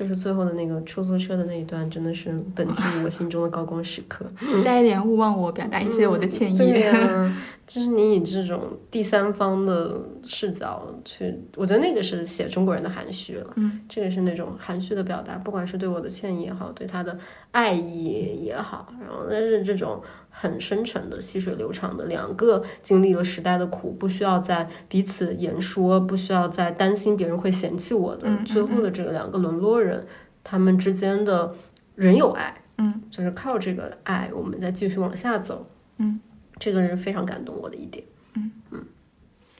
[0.00, 4.24] 就是最后的那个出租车的那一段，真的是本 剧我心中的高光时刻。
[4.62, 6.56] 加一点勿忘我，表达一些我的歉意。
[6.56, 7.36] 对呀、
[7.66, 13.46] 就是你以这种第三方的视角去，我觉得那个是写中国人的含蓄了。
[13.56, 17.18] 嗯，这个是那种含蓄的表达，不管是对我的歉意也好，对他的
[17.50, 20.00] 爱意也好，然后但是这种
[20.30, 30.06] 很深沉的、细水流长的两个经历了时代的苦，不需要再彼此言说，不需要再担心别人会嫌弃我的，最后的这个两个沦落人，
[30.42, 31.54] 他们之间的
[31.96, 32.56] 仍有爱。
[32.78, 35.68] 嗯，就是靠这个爱，我们再继续往下走。
[35.98, 36.18] 嗯，
[36.58, 38.02] 这个人非常感动我的一点。
[38.34, 38.84] 嗯嗯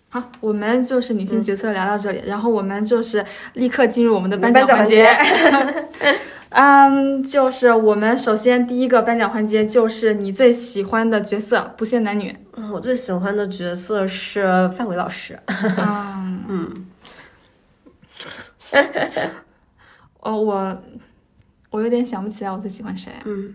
[0.09, 5.85] 好，我们就是女性角色聊到这里，然后我们就是立刻进入我们的颁颁奖奖环节环。
[6.51, 12.37] 嗯，就是我们首先第一个颁奖环节就是你最喜欢的角色，不限男女。
[12.55, 15.39] 嗯，我最喜欢的角色是范伟老师。
[15.47, 16.87] 嗯， 嗯，
[20.21, 20.83] 哦，我
[21.71, 23.13] 我有点想不起来我最喜欢谁。
[23.25, 23.55] 嗯，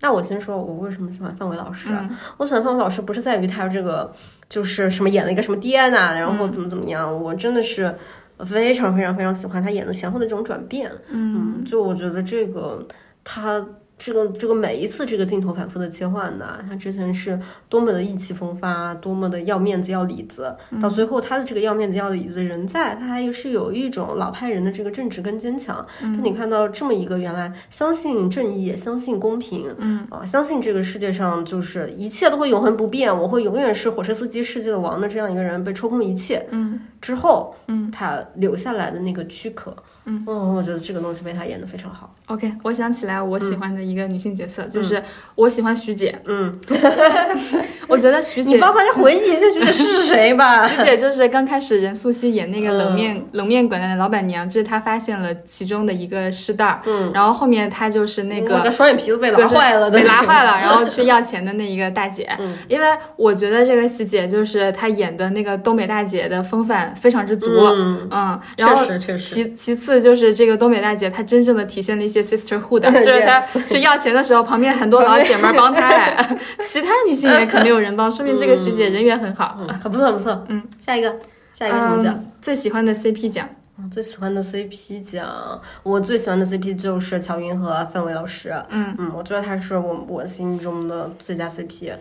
[0.00, 1.88] 那我先说，我为什么喜欢范伟老师？
[1.90, 4.12] 嗯我喜欢范伟老师不是在于他这个
[4.48, 7.94] 就是什么演了一个什么爹呐，然后怎么怎么样，我真的是
[8.38, 10.90] 非常非常非常喜欢他演的前后的这种转变。
[11.08, 12.86] 嗯就我觉得这个
[13.22, 13.64] 他
[14.04, 17.40] 这个这个每一次这个镜头反复的切换的，他之前是
[17.70, 25.84] 多么的意气风发，多么的要面子要里子，到最后他的这个要面子要里子人在，他还是有一种老派人的这个正直跟坚强。
[26.02, 30.06] 但你看到这么一个原来相信正义，也相信公平，嗯。
[30.10, 36.78] 啊，相信这个世界上就是一切都会永恒不变，我会永远是火车司机世界的王的这样一个人被抽空一切嗯。
[37.00, 37.90] 之后，嗯。
[37.90, 39.74] 他留下来的那个躯壳，
[40.06, 42.14] 嗯我觉得这个东西被他演得非常好。
[42.26, 45.02] ，OK，我想起来我喜欢的一个女性角色，就是
[45.34, 46.18] 我喜欢徐姐。
[46.26, 46.54] 嗯，
[47.88, 50.58] 我觉得徐姐你帮大家回忆一下徐姐是谁吧。
[50.68, 62.28] 徐姐就是刚开始任素汐演那个冷面、冷面馆的老板娘，就是她发现了其中的一个尸袋儿，嗯，然后后面她就是那个我的双眼皮子被拉坏了的，被拉坏了，然后去要钱的那一个大姐。
[62.38, 62.86] 嗯因为
[63.16, 79.56] 我觉得这个徐姐就是她演的那个东北大姐的风范非常之足，嗯，嗯，然后确实确实，其其次就是这个东北大姐，她真正的体现了一些 sisterhood， 就是她去要钱的时候，旁边很多老姐们儿帮她， 哎 其他女性也可没有人帮，说明这个徐姐人缘很好。
[79.60, 80.44] 嗯，很不错不错。
[80.48, 81.14] 嗯，下一个
[81.52, 82.14] 下一个什么奖？
[82.14, 88.54] 嗯，最喜欢的 CP 奖，我最喜欢的 CP 奖，我最喜欢的 CP 就是乔云和范伟老师。
[88.70, 91.92] 嗯嗯，我觉得他是我我心中的最佳 CP。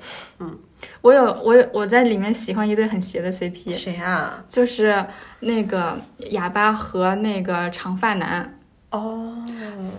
[1.02, 4.44] 我有我有我在里面喜欢一对很邪的 CP，谁啊？
[4.50, 5.06] 就是
[5.42, 6.00] 那个
[6.32, 8.60] 哑巴和那个长发男。
[8.94, 9.34] 哦，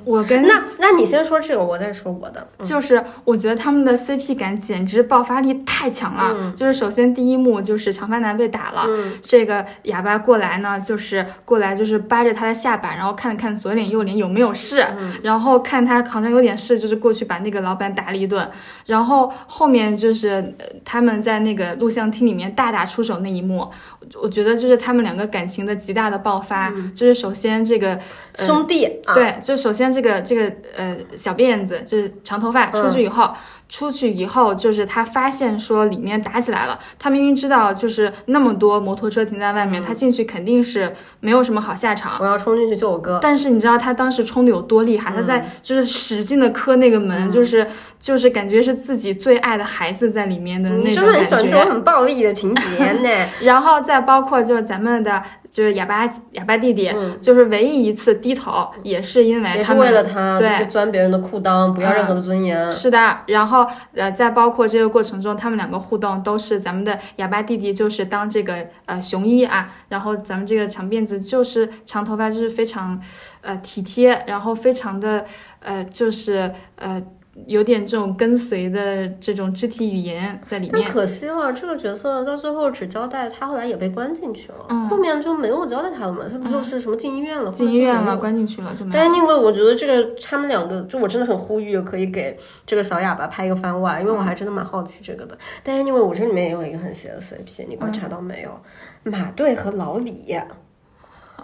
[0.05, 2.47] 我跟那那你先说这个，我再说我的。
[2.59, 6.33] 嗯就是我觉得他们的 CP 感简直爆发力太强了。
[6.39, 18.49] 嗯就是首先第一幕就是长发男被打了，嗯这个哑巴过来呢，就是过来就是扒着他的下巴，然后看了看左脸右脸有没有事，嗯然后看他好像有点事，就是过去把那个老板打了一顿。
[18.87, 26.73] 然后后面就是呃他们在那个录像厅里面大打出手那一幕，我我觉得就是他们两个感情的极大的爆发。
[26.95, 27.99] 就是首先这个
[28.37, 33.33] 呃兄弟啊，对，就首先这个这个呃小辫子就是长头发出去以后，
[33.69, 42.19] 出去以后就是他发现说里面打起来了，他明明知道就是那么多摩托车停在外面，他进去肯定是没有什么好下场。
[42.21, 43.19] 我要冲进去救我哥。
[43.23, 45.13] 但是你知道他当时冲的有多厉害？
[45.15, 47.67] 他在就是使劲的磕那个门，就是
[47.99, 51.65] 就是感觉是自己最爱的孩子在里面的那种感真的很喜欢这种。
[51.67, 53.09] 很暴力的情节呢？
[53.43, 62.71] 然后再包括就是咱们的就是哑巴哑巴弟弟，嗯就是唯一一次低头，也是因为也是他为了他，就是钻别人的裤裆，不要任何的尊严。
[62.71, 73.01] 是的，然后然后呃，在包括这个过程中，他们两个互动都是咱们的哑巴弟弟就是当这个呃雄一啊，然后咱们这个长辫子就是长头发，就是非常
[73.43, 75.25] 呃体贴，然后非常的
[75.61, 77.01] 呃就是呃
[77.47, 80.91] 有点这种跟随的这种肢体语言在里但面。
[80.91, 95.37] 可惜了，这个角色到最后只交代他后来也被关进去了，嗯后面就没有交代他了嘛，他不就是什么进医院了，进医院了，关进去了就没但因为我觉得这个他们两个，就我真的很呼吁可以给这个小哑巴拍一个番外，因为我还真的蛮好奇这个的。
[95.63, 98.61] 但是因为我这里面也有一个很邪的 CP，你观察到没有？
[99.03, 100.37] 马队和老李。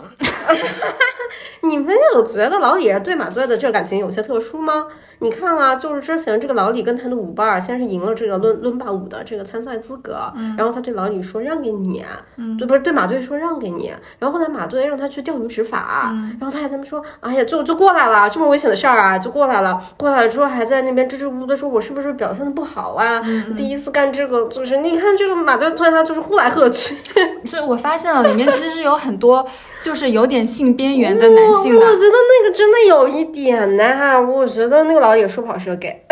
[1.63, 4.87] 你没有觉得老李对马队的这个感情有些特殊吗？
[5.23, 12.05] 你看啊，就是之前这个老李跟他的舞伴儿先是赢了这个伦伦巴舞的这个参赛资格，然后他对老李说让给你，
[12.37, 12.57] 嗯。
[12.57, 23.23] 对不是对马队说让给你，然后后来马队让他去钓鱼执法，然后他还他们说，哎呀，就就过来了，这么危险的事儿啊，就过来了，过来了之后还在那边支支吾吾的说，我是不是表现的不好啊？
[23.57, 26.97] 第一次干这个，就是你看这个马队对他就是呼来喝去，
[27.47, 29.47] 就我发现了里面其实是有很多
[29.81, 36.03] 就是有点性边缘的男性的我，觉得那个真的有一点呐，我觉得那个老李说不好是个 gay，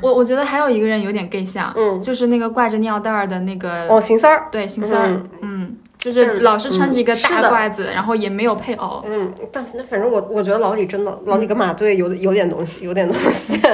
[0.00, 4.48] 我我觉得还有一个人有点 gay 像，嗯就是那个挂着尿袋儿的那个，哦，邢三儿。
[4.50, 9.02] 对，邢三儿，嗯嗯，就是老是穿着一个大褂子，然后也没有配偶。
[9.06, 13.60] 嗯，但那反正我我觉得老李真的，老李跟马队有有点东西，有点东西。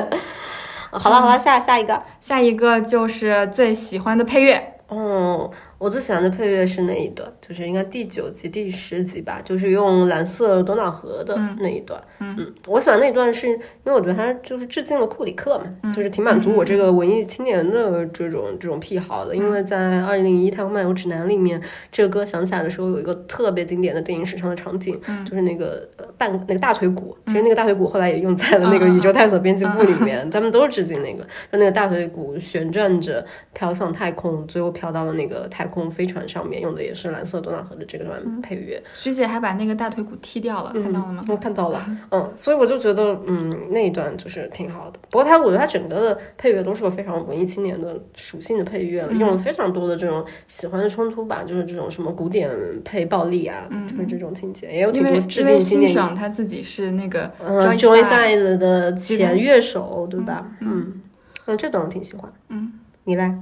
[0.90, 2.00] 好了好了，下下一个。
[2.20, 12.00] 下一个就是最喜欢的配乐，哦，我最喜欢的配乐是那一段，就是应该第九集、第十集吧，就是用蓝色多瑙河的那一段。
[12.20, 19.36] 嗯我喜欢那一段是因为我觉得它就是致敬了库里克嘛，就是挺满足我这个文艺青年的这种这种癖好的。
[19.36, 21.60] 因为在《二零零一太空漫游指南》里面，
[21.92, 31.22] 这个歌响起来的时候，有一个特别经典的电影史上的场景，就是那个呃半那个大腿骨，其实那个大腿骨后来也用在了那个宇宙探索编辑部里面，他们都是致敬那个，
[31.52, 38.82] 就那个大腿骨旋转着飘向太空，最后飘到了那个太空飞船上面，用的也是蓝色多瑙河的这个段配乐。
[38.94, 41.24] 徐姐还把那个大腿骨踢掉了，看到了吗？
[41.28, 44.98] 我看到了，嗯，所以我就觉得，嗯，那一段就是挺好的。
[45.10, 52.50] 不过它，我觉得它整个的配乐都是个非常文艺青年的属性的配乐了，用了非常多的这种喜欢的冲突吧，就是这种什么古典
[52.84, 55.94] 配暴力啊，就是这种情节，也有挺多致因为欣敬经典影。
[55.94, 60.46] 赏他自己是那个嗯 Joy，Joy Side Side 的前乐手，对吧？
[60.60, 61.00] 嗯
[61.46, 62.32] 嗯，这段我挺喜欢。
[62.48, 62.72] 嗯，
[63.04, 63.38] 你来。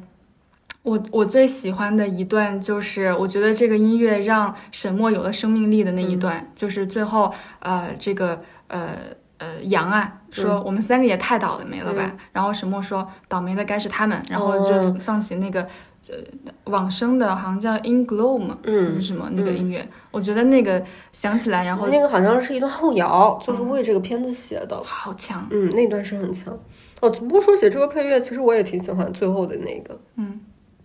[0.83, 8.97] 我我最喜欢的一段就是，我觉得这个音乐让沈墨有了生命力的那一段，就是最后呃这个呃
[9.39, 15.67] 呃杨啊说、我们三个也太倒霉了吧，然后沈墨说倒霉的该是他们，然后就哦放起那个。
[16.09, 16.17] 呃，
[16.65, 24.83] 往生的好像叫 In Glow 嘛，嗯什么那个音乐，我觉得那个想起来，然后那个好像是一段后摇，就是为这个片子写的。
[24.83, 26.53] 好强，嗯，那段是很强。
[27.01, 29.97] 哦，不过说起这个配乐，其实我也挺喜欢最后的那个。
[30.17, 30.41] 嗯，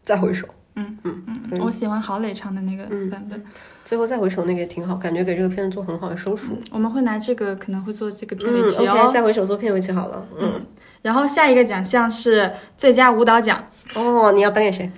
[0.07, 3.43] 再回首，嗯嗯嗯，我喜欢郝蕾唱的那个嗯版本。
[3.83, 6.57] 最后再回首那个也挺好，感觉给这个片子做很好的收束。
[6.71, 9.03] 我们会拿这个可能会做这个片嗯尾曲哦。
[9.03, 10.25] ，OK，再回首做片尾曲好了。
[10.39, 10.65] 嗯，
[11.01, 13.61] 然后下一个奖项是最佳舞蹈奖。
[13.95, 14.89] 哦，你要颁给谁？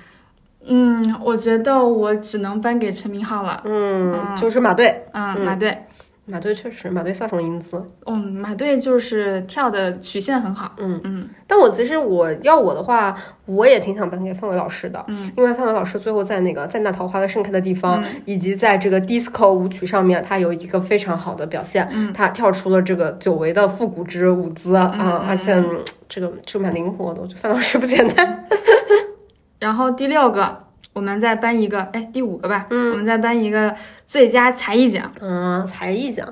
[0.68, 3.64] 嗯，我觉得我只能颁给陈明昊了。
[3.66, 5.06] 嗯，就是马队。
[5.14, 5.86] 嗯，马队，
[6.30, 7.84] 马队确实，马队飒爽英姿。
[8.06, 10.74] 嗯，马队就是跳的曲线很好。
[10.78, 13.16] 嗯嗯但我其实我要我的话，
[13.46, 28.46] 我也挺想颁给范伟老师的，嗯，因为范伟老师最后在那个在那桃花的盛开的地方，以及在这个 disco 舞曲上面，他有一个非常好的表现，嗯他跳出了这个久违的复古之舞姿啊、嗯而且、嗯这个就蛮灵活的，我觉得范老师不简单。
[29.60, 32.68] 然后第六个，我们再颁一个，哎，第五个吧。
[32.70, 33.76] 嗯我们再颁一个
[34.06, 36.28] 最佳才艺奖嗯，才艺奖，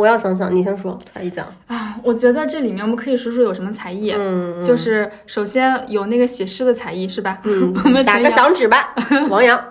[0.00, 1.46] 我要想想，你先说才艺奖。
[1.66, 1.88] 啊。
[2.02, 4.14] 我觉得这里面我们可以数数有什么才艺。
[4.16, 7.38] 嗯，就是首先有那个写诗的才艺是吧？
[7.44, 8.94] 嗯 我们打个响指吧，
[9.28, 9.62] 王阳。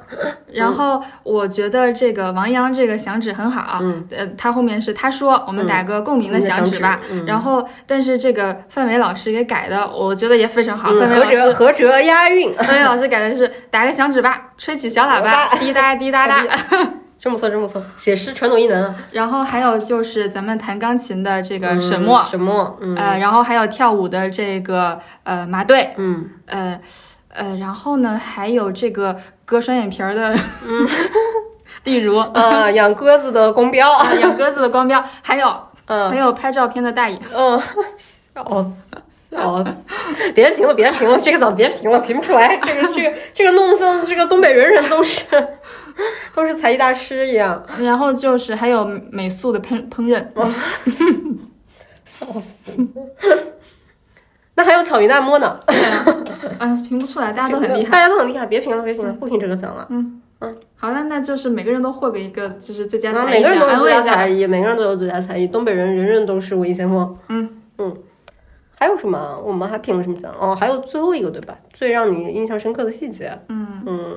[0.53, 11.53] 然后我觉得这个王阳这个响指很好，嗯呃，他后面是他说我们打个共鸣的响指吧，嗯然后但是这个范伟老师给改的，我觉得也非常好，嗯，范伟老师。
[11.53, 16.43] 合辙押韵，范伟老师改的是打个响指吧，吹起小喇叭，滴答滴答答。
[17.19, 18.95] 真不错，真不错，写诗传统艺能啊。
[19.11, 26.79] 然后还有就是咱们弹钢琴的这个沈墨，沈墨，嗯呃，然后还有跳舞的这个呃马队，嗯，呃
[27.27, 30.33] 呃，然后呢还有这个割双眼皮儿的，
[30.65, 30.87] 嗯，
[31.83, 35.53] 例如呃，养鸽子的光标，啊养鸽子的光标，还有
[35.87, 37.19] 嗯还有拍照片的大爷。
[37.35, 37.59] 嗯，
[37.97, 38.71] 笑死。
[39.31, 39.71] 笑死！
[40.33, 42.57] 别评了，别评了，这个怎么别评了，评不出来。
[42.63, 45.23] 这个这个这个弄得像这个东北人人都是
[46.33, 50.25] 都是才艺大师一样，然后就是还有美素的烹烹饪，
[52.05, 52.71] 笑死！
[54.55, 55.59] 那还有巧鱼大摸呢，
[56.57, 57.91] 啊，评不出来，大家都很厉害。
[57.91, 59.87] 大家都很厉害，别评了，别评了，不评这个奖了。
[59.89, 64.27] 嗯嗯好了，那就是每个人都获个一个就是最佳才艺奖，每个人都有最佳才。
[64.27, 65.47] 艺，每个人都有最佳才艺。
[65.47, 67.17] 东北人人人都是文艺先锋。
[67.29, 67.97] 嗯嗯，
[68.77, 69.41] 还有什么？
[69.45, 70.33] 我们还评了什么奖？
[70.39, 71.57] 哦，还有最后一个对吧？
[71.73, 73.31] 最让你印象深刻的细节。
[73.47, 74.15] 嗯嗯，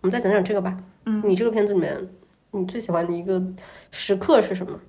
[0.00, 0.76] 我们再讲讲这个吧。
[1.06, 2.08] 嗯，你这个片子里面，
[2.52, 3.42] 你最喜欢的一个
[3.90, 4.80] 时刻是什么？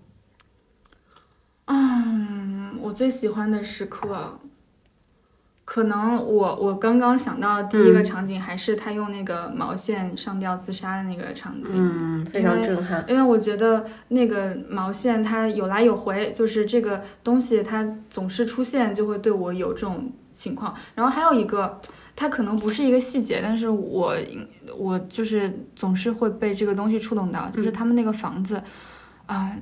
[1.66, 4.40] 嗯，我最喜欢的时刻，
[5.66, 13.04] 可能我我刚刚想到的第一个场景还是他用那个毛线上吊自杀的那个场景，嗯，非常震撼。
[13.08, 20.76] 因为我觉得那个毛线它有来有回，就是这个东西它总是出现，就会对我有这种情况。
[20.94, 21.82] 然后还有一个，
[22.16, 24.16] 它可能不是一个细节，但是我
[24.78, 28.62] 我就是总是会被这个东西触动到，就是他们那个房子，
[29.26, 29.56] 啊。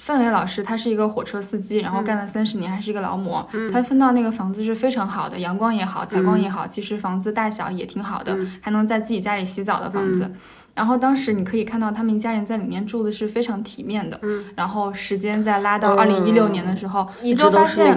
[0.00, 3.44] 范伟老师他是一个火车司机，然后干了三十年，还是一个劳模。
[3.72, 10.30] 他分到那个房子是非常好的，阳光也好，采光也好，其实房子大小也挺好的，还能在自己家里洗澡的房子。
[10.78, 14.16] 然后当时你可以看到他们一家人在里面住的是非常体面的。
[14.54, 17.94] 然后时间再拉到二零一六年的时候，你就发现，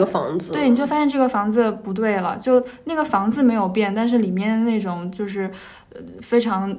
[0.51, 2.35] 对，你就发现这个房子不对了。
[2.37, 5.51] 就那个房子没有变，但是里面那种就是
[5.93, 6.75] 呃非常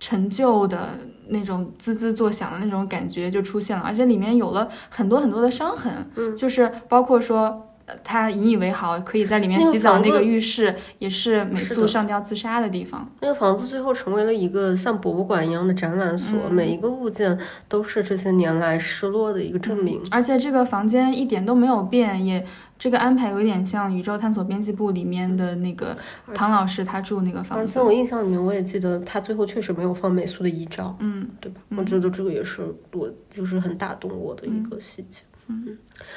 [0.00, 0.98] 陈旧的。
[1.32, 7.69] 那种滋滋作响的那种感觉就出现了，而且里面有了很多很多的伤痕，嗯，就是包括说
[8.02, 13.08] 他引以为豪可以在里面洗澡那个浴室，也是美素上吊自杀的地方。
[13.20, 17.38] 那个房子最后成为了一个像博物馆一样的展览所，每一个物件
[17.68, 20.00] 都是这些年来失落的一个证明。
[20.10, 22.46] 而且这个房间一点都没有变，也。
[22.80, 25.94] 这个安排有点像《宇宙探索编辑部》里面的那个
[26.32, 27.62] 唐老师他住那个房子。
[27.62, 31.60] 而且我印象里面，我也记得他最后确实没有放美素的遗照，嗯，对吧？
[31.76, 32.62] 我觉得这个也是
[32.94, 35.20] 我就是很打动我的一个细节。
[35.66, 35.76] 嗯，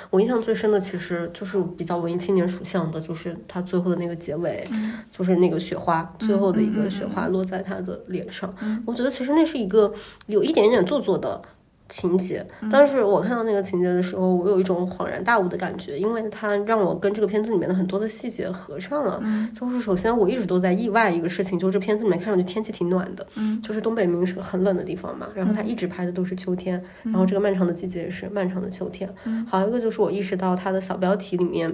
[0.10, 4.70] 我印象最深的其实就是比较文艺青年属相的，就是他最后的那个结尾，
[5.12, 8.54] 就是那个雪花，最后的一个雪花落在他的脸上。
[8.86, 9.94] 我觉得其实那是一个
[10.28, 11.42] 有一点点做作的。
[11.94, 19.22] 情节，但是我看到那个情节的时候，我有一种恍然大悟的感觉，因为它让我跟这个片子里面的很多的细节合上了。
[19.54, 23.24] 就是首先我一直都在意外一个事情，就是这片子里面看上去天气挺暖的，
[23.62, 29.08] 就是东北明明是个很冷的地方嘛，然后它一直拍的都是秋天，然后这个漫长的季节也是漫长的秋天。
[29.48, 31.72] 还有一个就是我意识到它的小标题里面，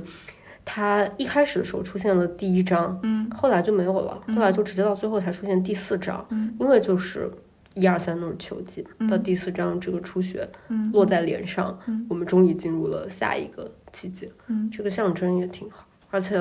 [0.65, 6.27] 它一开始的时候出现了第一章，嗯，后来就没有了，后来就直接到最后才出现第四章，
[6.59, 7.31] 因为就是。
[7.75, 10.47] 一二三都是秋季，到第四章这个初雪
[10.91, 11.79] 落在脸上，
[12.09, 14.29] 我们终于进入了下一个季节。
[14.71, 16.37] 这个象征也挺好，而且，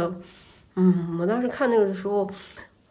[0.76, 2.28] 嗯，我当时看那个的时候，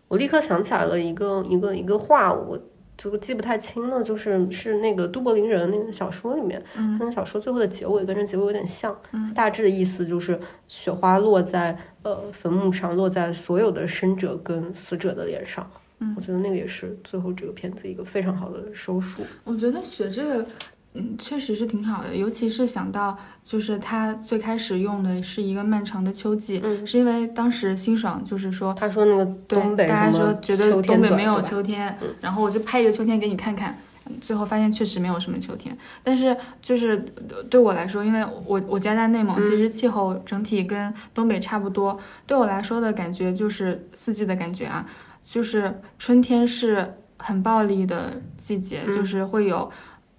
[0.07, 2.57] 我立刻想起来了一个一个一个话，我
[2.95, 6.63] 这个记不太清了，就是是那个都柏林人那个小说里面，
[6.99, 8.95] 那个小说最后的结尾跟这结尾有点像，
[9.33, 15.69] 大致的意思就是雪花落在呃坟墓上，落在所有的生者跟死者的脸上。
[15.99, 19.23] 嗯，我觉得那个也是最后这个片子一个非常好的收束。
[19.43, 20.45] 我觉得雪这个，
[20.93, 33.75] 嗯，确实是挺好的，尤其是想到就是他最开始用的是一个漫长的秋季，嗯，是因为当时辛爽就是说，他说那个东北大家说觉得东北没有秋天，然后我就拍一个秋天给你看看，
[34.21, 35.75] 最后发现确实没有什么秋天。
[36.03, 37.03] 但是就是
[37.49, 44.87] 对我来说，因为我我家在内蒙，其实气候整体跟东北差不多，对我来说的感觉就是四季的感觉啊。
[45.27, 49.69] 就是春天是很暴力的季节，就是会有。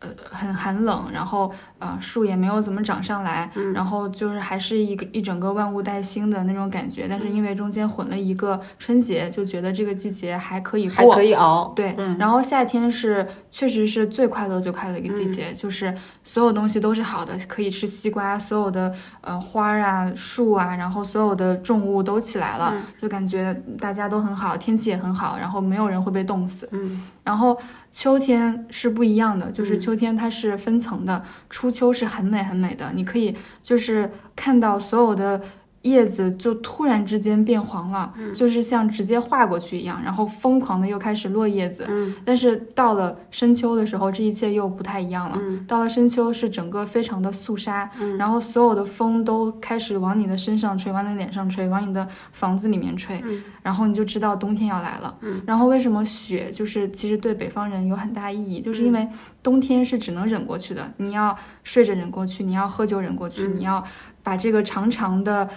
[0.01, 7.06] 呃，很寒冷，然后呃，树也没有怎么长上来，然后就是还是一个一整个万物待兴的那种感觉。
[7.09, 11.72] 但是因为中间混了一个春节，就觉得这个季节还可以过，还可以熬。
[11.76, 15.94] 对，然后夏天是确实是最快乐最快乐的一个季节，就是
[16.24, 26.68] 所有东西都是好的，可以吃西瓜，所有的呃花啊、树啊，然后所有的重物都起来了，就感觉大家都很好，天气也很好，然后没有人会被冻死。
[26.72, 27.56] 嗯，然后。
[27.90, 35.40] 秋天是不一样的，就是秋天它是分层的，初初秋是很美很美的，你可以就是看到所有的。
[35.82, 41.86] 叶子就突然之间变黄了，就是像直接划过去一样，然后疯狂的又开始落叶子。
[42.24, 45.40] 但是到了深秋的时候，这一切又不太一样了。
[45.66, 47.88] 到了深秋是整个非常的肃杀，
[48.18, 53.22] 然后所有的风都开始往你的身上吹，往你脸上吹，往你的房子里面吹，
[53.62, 55.16] 然后你就知道冬天要来了。
[55.46, 59.09] 然后为什么雪就是其实对北方人有很大意义，就是因为
[59.42, 63.82] 冬天是只能忍过去的，你要睡着忍过去，你要喝酒忍过去，你要。
[64.28, 65.48] 把这个长长的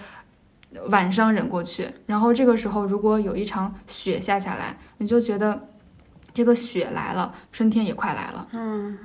[0.86, 5.68] 晚上忍过去，然后这个时候如果有一场雪下下来，你就觉得
[6.32, 8.48] 这个雪来了，春天也快来了。
[8.52, 8.96] 嗯，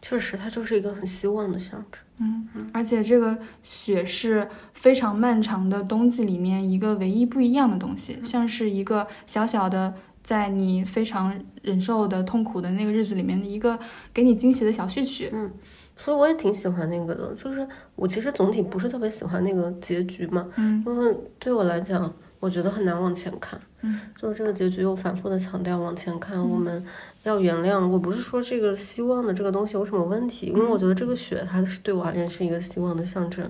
[0.00, 2.00] 确实，它就是一个很希望的象征。
[2.18, 9.92] 嗯，而且这个雪是非常漫长的冬季里面一个唯一不一样的东西，像是一个小小的
[10.22, 13.76] 在你非常忍受的痛苦的那个日子里面的一个
[14.14, 15.28] 给你惊喜的小序曲。
[15.32, 15.50] 嗯。
[15.96, 26.84] 所以我也挺喜欢那个的，就是我其实总体不是特别喜欢那个结局嘛，嗯，因为对我来讲，我觉得很难往前看，嗯，就是这个结局又反复的强调往前看，我们
[27.22, 27.86] 要原谅。
[27.86, 33.48] 我不是说这个希望的这个东西有什么问题，因为我觉得这个雪它是对我而言是一个希望的象征，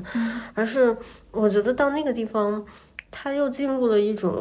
[0.55, 0.94] 而是
[1.31, 2.62] 我觉得到那个地方，
[3.10, 4.35] 它又进入了一种，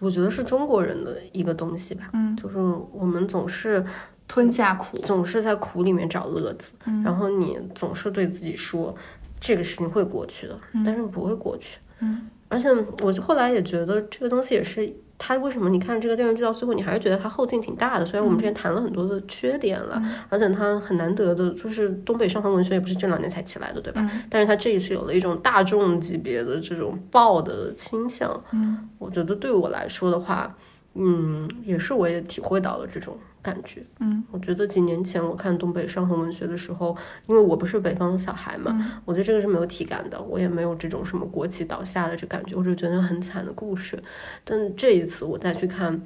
[0.00, 2.58] 我觉得是中国人的一个东西吧，嗯，就是
[2.92, 3.82] 我们总是
[4.28, 8.94] 吞下苦，总是在苦里面找乐子，嗯然后你总是对自己说
[9.40, 11.78] 这个事情会过去的，但是不会过去。
[12.00, 12.68] 嗯，而且
[13.00, 18.04] 我后来也觉得这个东西也是他为什么你看这个电视剧到最后，你还是觉得他后劲挺大的。
[18.04, 24.02] 虽然我们之前谈了很多的缺点了，而且他很难得的，就是东北上河文学也不是这两年才起来的，对吧？
[24.12, 28.44] 嗯但是他这一次有了一种大众级别的这种爆的倾向。
[28.52, 30.54] 嗯，我觉得对我来说的话，
[30.92, 33.16] 嗯，也是我也体会到了这种
[33.46, 33.86] 感觉。
[34.00, 36.96] 嗯，我觉得几年前我看东北上河文学的时候，
[37.26, 44.02] 因为我不是北方的小孩嘛，嗯我对这个是没有体感的，我也没有这种什么国旗倒下的这感觉，我只是觉得很惨的故事。
[44.44, 46.02] 但这一次我再去看。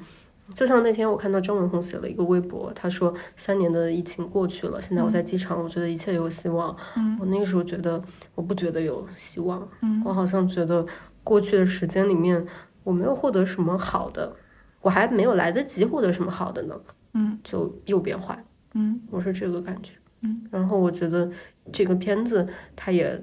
[0.53, 6.77] 就像那天我看到张文宏写了一个微博，他说三年的疫情过去了，现在我在机场，我觉得一切有希望。
[6.97, 8.03] 嗯我那个时候觉得
[8.35, 10.85] 我不觉得有希望，嗯我好像觉得
[11.23, 12.45] 过去的时间里面
[12.83, 14.35] 我没有获得什么好的，
[14.81, 16.75] 我还没有来得及获得什么好的呢，
[17.15, 18.43] 嗯就又变坏。
[18.75, 19.93] 嗯我是这个感觉。
[20.23, 21.31] 嗯，然后我觉得
[21.73, 22.47] 这个片子
[22.77, 23.21] 它也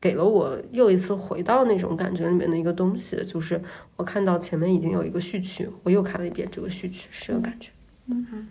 [0.00, 3.60] 给了我又一次回到那种感觉里面的一个东西，就是
[3.96, 7.70] 我看到前面已经有一个序曲，我又看了一遍这个序曲，是这个感觉。
[8.06, 8.46] 嗯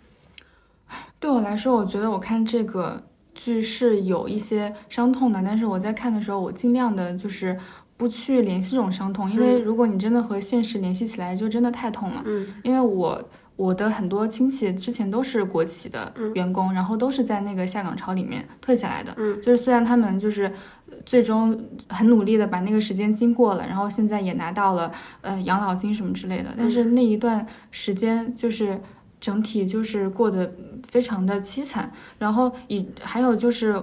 [1.18, 3.02] 对我来说，我觉得我看这个
[3.34, 7.58] 剧是有一些伤痛的，但是我在看的时候，我尽量的就是
[7.96, 12.22] 不去联系这种伤痛，因为如果你真的和现实联系起来，就真的太痛了。
[12.26, 13.22] 嗯因为我
[13.56, 19.14] 我的很多亲戚之前都是国企的员工，然后都是在那个下岗潮里面退下来的。
[19.16, 20.52] 嗯，就是虽然他们就是
[20.90, 21.56] 呃最终
[21.88, 24.90] 很努力的把那个时间经过了，然后现在也拿到了
[25.20, 28.80] 呃养老金什么之类的，但是那一段时间就是
[29.20, 30.52] 整体就是过得
[30.88, 33.80] 非常的凄惨，然后以还有就是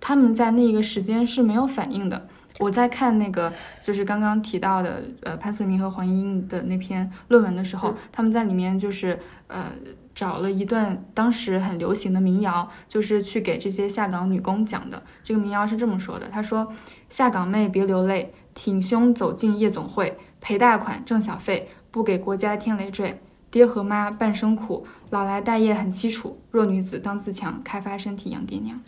[0.00, 2.28] 他们在那个时间是没有反应的。
[2.60, 3.52] 我在看那个
[3.82, 9.18] 就是刚刚提到的呃潘绥铭和黄莺莺的那篇论文的时候，他们在里面就是
[9.48, 9.72] 呃
[10.14, 15.02] 找了一段当时很流行的民谣，就是去给这些下岗女工讲的。
[15.24, 16.72] 这个民谣是这么说的：他说，
[17.08, 23.20] 下岗妹别流泪，挺胸走进夜总会，赔大款挣小费，不给国家添累赘。
[23.50, 26.40] 爹和妈半生苦，老来待业很凄楚。
[26.50, 28.80] 弱女子当自强，开发身体养爹娘。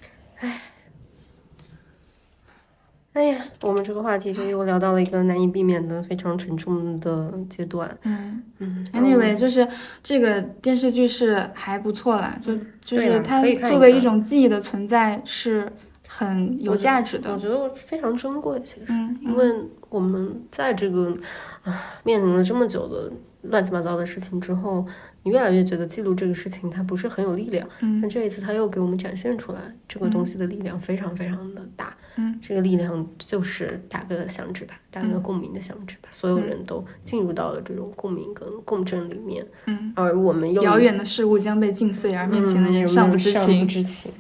[3.17, 7.91] 哎呀，我们这个话题就又聊到了一个难以避免的非常沉重的阶段。
[8.03, 9.67] 嗯嗯，anyway，就是
[10.03, 15.73] 这个电视剧是还不错啦，就就是它作为一种记忆的存在是
[16.07, 17.43] 很有价值的我的。
[17.43, 18.83] 觉得非常珍贵，其实。
[18.91, 19.51] 嗯，因为
[19.89, 21.17] 我们在这个
[21.63, 21.73] 啊
[22.05, 23.11] 面临了这么久的
[23.45, 24.85] 乱七八糟的事情之后，
[25.27, 29.59] 你越来越觉得记录这个事情它不是很有力量，嗯但这一次他又给我们展现出来
[29.89, 31.93] 这个东西的力量非常非常的大。
[32.15, 43.61] 嗯，这个力量就是打个响指吧，打个共鸣的响指吧，所有人都进入到了这种共鸣跟共振里面，嗯，而我们又遥远的事物将被尽碎，而面前的人嗯尚不知尚情。
[43.61, 44.13] 不知情，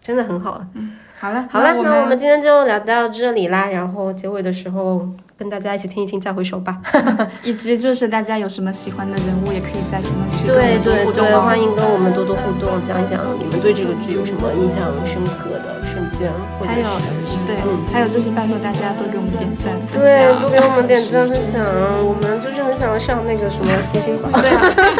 [0.00, 0.92] 真的很好嗯。
[1.20, 3.68] 好了，好了，我那我们今天就聊到这里啦。
[3.68, 5.08] 然后结尾的时候
[5.38, 6.76] 跟大家一起听一听《再回首》吧。
[7.44, 11.30] 以及就是大家有什么喜欢的人物，也可以在评论区对对对。
[11.38, 16.28] 欢迎跟我们多多互动，讲一讲你们对这个剧有什么印象深刻的瞬间，
[16.58, 16.84] 或者还有
[17.22, 21.62] 是对，嗯还有就是拜托大家多给我们点赞，对，多给我们点赞分享。
[22.02, 24.50] 我们就是很想要上那个什么星星榜，对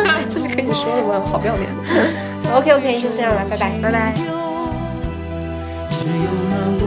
[0.06, 1.20] 啊， 这是可以说的吗？
[1.26, 1.66] 好不要脸。
[2.54, 3.72] OK OK，就这样了，拜拜。
[3.82, 4.14] 拜拜。
[5.90, 6.78] 只有那